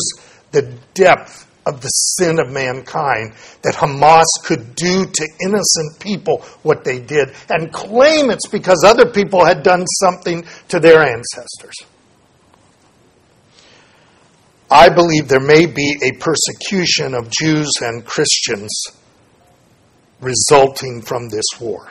the 0.52 0.62
depth 0.94 1.46
of 1.66 1.83
the 1.83 1.88
sin 1.88 2.38
of 2.38 2.50
mankind 2.50 3.35
that 3.62 3.74
Hamas 3.74 4.24
could 4.42 4.74
do 4.74 5.04
to 5.04 5.28
innocent 5.44 6.00
people 6.00 6.38
what 6.62 6.83
they 6.83 6.98
did 6.98 7.31
and 7.50 7.70
claim 7.70 8.31
it's 8.31 8.48
because 8.48 8.83
other 8.85 9.11
people 9.11 9.44
had 9.44 9.62
done 9.62 9.87
something 9.87 10.46
to 10.68 10.81
their 10.81 11.02
ancestors. 11.02 11.74
I 14.70 14.88
believe 14.88 15.28
there 15.28 15.40
may 15.40 15.66
be 15.66 15.98
a 16.02 16.12
persecution 16.18 17.14
of 17.14 17.31
Jews 17.31 17.70
and 17.81 18.04
Christians 18.04 18.70
resulting 20.20 21.02
from 21.02 21.28
this 21.28 21.46
war. 21.61 21.90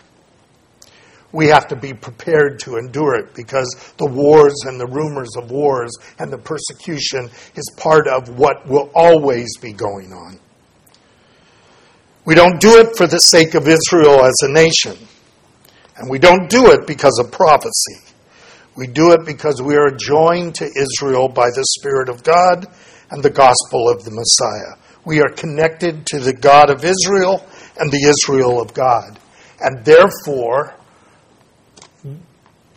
We 1.32 1.48
have 1.48 1.68
to 1.68 1.76
be 1.76 1.94
prepared 1.94 2.60
to 2.60 2.78
endure 2.78 3.16
it 3.16 3.34
because 3.34 3.94
the 3.98 4.06
wars 4.06 4.56
and 4.66 4.80
the 4.80 4.88
rumors 4.88 5.36
of 5.38 5.52
wars 5.52 5.92
and 6.20 6.32
the 6.32 6.38
persecution 6.38 7.30
is 7.56 7.70
part 7.76 8.08
of 8.08 8.38
what 8.38 8.66
will 8.68 8.90
always 8.96 9.58
be 9.58 9.74
going 9.74 10.14
on. 10.14 10.40
We 12.26 12.36
don't 12.36 12.60
do 12.60 12.80
it 12.80 12.96
for 12.98 13.08
the 13.08 13.20
sake 13.20 13.56
of 13.56 13.68
Israel 13.68 14.24
as 14.26 14.36
a 14.42 14.52
nation. 14.52 14.98
And 15.98 16.10
we 16.10 16.20
don't 16.20 16.50
do 16.50 16.72
it 16.72 16.86
because 16.86 17.20
of 17.24 17.32
prophecy. 17.32 18.02
We 18.76 18.86
do 18.86 19.14
it 19.14 19.26
because 19.26 19.62
we 19.62 19.76
are 19.76 19.90
joined 19.90 20.56
to 20.56 20.66
Israel 20.66 21.28
by 21.28 21.48
the 21.50 21.66
Spirit 21.80 22.10
of 22.10 22.24
God 22.24 22.68
and 23.10 23.24
the 23.24 23.30
gospel 23.30 23.90
of 23.90 24.04
the 24.04 24.12
Messiah. 24.12 24.78
We 25.06 25.22
are 25.22 25.30
connected 25.30 26.06
to 26.08 26.20
the 26.20 26.34
God 26.34 26.70
of 26.70 26.84
Israel 26.84 27.46
and 27.80 27.92
the 27.92 28.14
Israel 28.14 28.62
of 28.62 28.74
God. 28.74 29.20
And 29.60 29.84
therefore, 29.84 30.76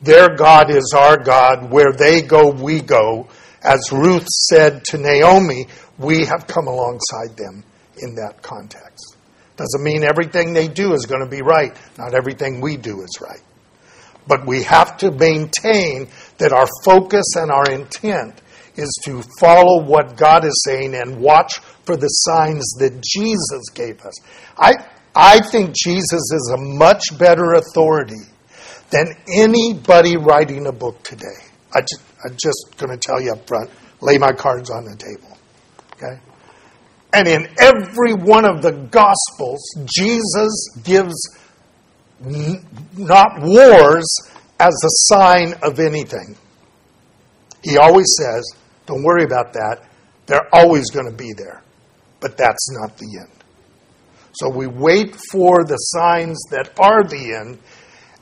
their 0.02 0.34
God 0.34 0.70
is 0.70 0.94
our 0.96 1.18
God. 1.18 1.70
Where 1.70 1.92
they 1.92 2.22
go, 2.22 2.50
we 2.50 2.80
go. 2.80 3.28
As 3.62 3.92
Ruth 3.92 4.26
said 4.26 4.84
to 4.86 4.98
Naomi, 4.98 5.66
we 5.98 6.24
have 6.24 6.46
come 6.46 6.66
alongside 6.66 7.36
them 7.36 7.62
in 7.98 8.14
that 8.14 8.40
context. 8.42 9.16
Doesn't 9.56 9.82
mean 9.84 10.02
everything 10.02 10.54
they 10.54 10.68
do 10.68 10.94
is 10.94 11.04
going 11.04 11.22
to 11.22 11.28
be 11.28 11.42
right. 11.42 11.76
Not 11.98 12.14
everything 12.14 12.62
we 12.62 12.78
do 12.78 13.02
is 13.02 13.20
right. 13.20 13.42
But 14.26 14.46
we 14.46 14.62
have 14.62 14.96
to 14.98 15.10
maintain 15.10 16.08
that 16.38 16.52
our 16.52 16.66
focus 16.84 17.26
and 17.36 17.50
our 17.50 17.70
intent 17.70 18.40
is 18.76 18.98
to 19.04 19.22
follow 19.38 19.82
what 19.82 20.16
God 20.16 20.46
is 20.46 20.62
saying 20.64 20.94
and 20.94 21.20
watch 21.20 21.58
for 21.84 21.96
the 21.96 22.06
signs 22.06 22.64
that 22.78 23.02
Jesus 23.02 23.68
gave 23.74 24.00
us. 24.00 24.14
I, 24.56 24.72
I 25.14 25.40
think 25.40 25.74
Jesus 25.74 26.32
is 26.32 26.54
a 26.54 26.60
much 26.60 27.02
better 27.18 27.52
authority 27.52 28.22
than 28.90 29.14
anybody 29.32 30.16
writing 30.16 30.66
a 30.66 30.72
book 30.72 31.02
today. 31.02 31.26
I 31.74 31.80
just, 31.80 32.02
I'm 32.24 32.36
just 32.36 32.76
going 32.76 32.90
to 32.90 32.98
tell 32.98 33.20
you 33.20 33.32
up 33.32 33.46
front, 33.46 33.70
lay 34.00 34.18
my 34.18 34.32
cards 34.32 34.70
on 34.70 34.84
the 34.84 34.96
table. 34.96 35.38
Okay? 35.92 36.20
And 37.12 37.28
in 37.28 37.48
every 37.58 38.14
one 38.14 38.44
of 38.44 38.62
the 38.62 38.72
Gospels, 38.72 39.60
Jesus 39.84 40.68
gives 40.84 41.38
n- 42.24 42.64
not 42.96 43.40
wars 43.40 44.06
as 44.58 44.74
a 44.84 45.14
sign 45.14 45.54
of 45.62 45.80
anything. 45.80 46.36
He 47.62 47.78
always 47.78 48.14
says, 48.18 48.44
don't 48.86 49.02
worry 49.02 49.24
about 49.24 49.52
that. 49.52 49.86
They're 50.26 50.48
always 50.52 50.90
going 50.90 51.10
to 51.10 51.16
be 51.16 51.32
there. 51.36 51.62
But 52.20 52.36
that's 52.36 52.70
not 52.72 52.96
the 52.98 53.18
end. 53.20 53.44
So 54.32 54.48
we 54.48 54.66
wait 54.66 55.16
for 55.30 55.64
the 55.64 55.76
signs 55.76 56.40
that 56.50 56.70
are 56.78 57.02
the 57.02 57.34
end, 57.34 57.58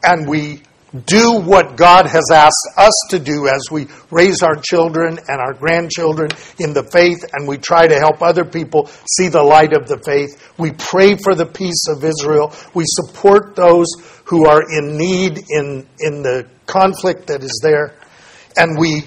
and 0.02 0.28
we 0.28 0.62
do 1.04 1.40
what 1.40 1.76
God 1.76 2.06
has 2.06 2.30
asked 2.32 2.68
us 2.76 2.94
to 3.10 3.18
do 3.18 3.46
as 3.46 3.70
we 3.70 3.88
raise 4.10 4.42
our 4.42 4.56
children 4.56 5.18
and 5.28 5.40
our 5.40 5.52
grandchildren 5.52 6.30
in 6.58 6.72
the 6.72 6.82
faith 6.84 7.24
and 7.32 7.46
we 7.46 7.58
try 7.58 7.86
to 7.86 7.98
help 7.98 8.22
other 8.22 8.44
people 8.44 8.86
see 9.06 9.28
the 9.28 9.42
light 9.42 9.74
of 9.74 9.86
the 9.86 9.98
faith. 9.98 10.52
We 10.58 10.72
pray 10.72 11.16
for 11.16 11.34
the 11.34 11.44
peace 11.44 11.88
of 11.88 12.04
Israel. 12.04 12.54
We 12.74 12.84
support 12.86 13.54
those 13.54 13.88
who 14.24 14.46
are 14.46 14.62
in 14.62 14.96
need 14.96 15.44
in, 15.50 15.86
in 16.00 16.22
the 16.22 16.48
conflict 16.66 17.26
that 17.26 17.42
is 17.42 17.60
there. 17.62 17.94
And 18.56 18.78
we 18.78 19.04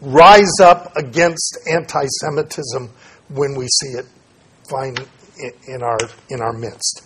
rise 0.00 0.60
up 0.60 0.96
against 0.96 1.58
anti 1.70 2.06
Semitism 2.20 2.90
when 3.28 3.56
we 3.56 3.66
see 3.68 3.98
it 3.98 4.06
find 4.68 4.98
in 5.66 5.82
our, 5.82 5.98
in 6.30 6.40
our 6.40 6.52
midst. 6.52 7.02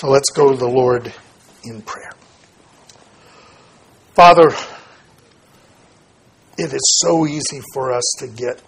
So 0.00 0.08
let's 0.08 0.30
go 0.30 0.50
to 0.50 0.56
the 0.56 0.66
Lord 0.66 1.12
in 1.62 1.82
prayer. 1.82 2.12
Father, 4.14 4.48
it 6.56 6.72
is 6.72 7.00
so 7.04 7.26
easy 7.26 7.60
for 7.74 7.92
us 7.92 8.10
to 8.20 8.26
get 8.26 8.62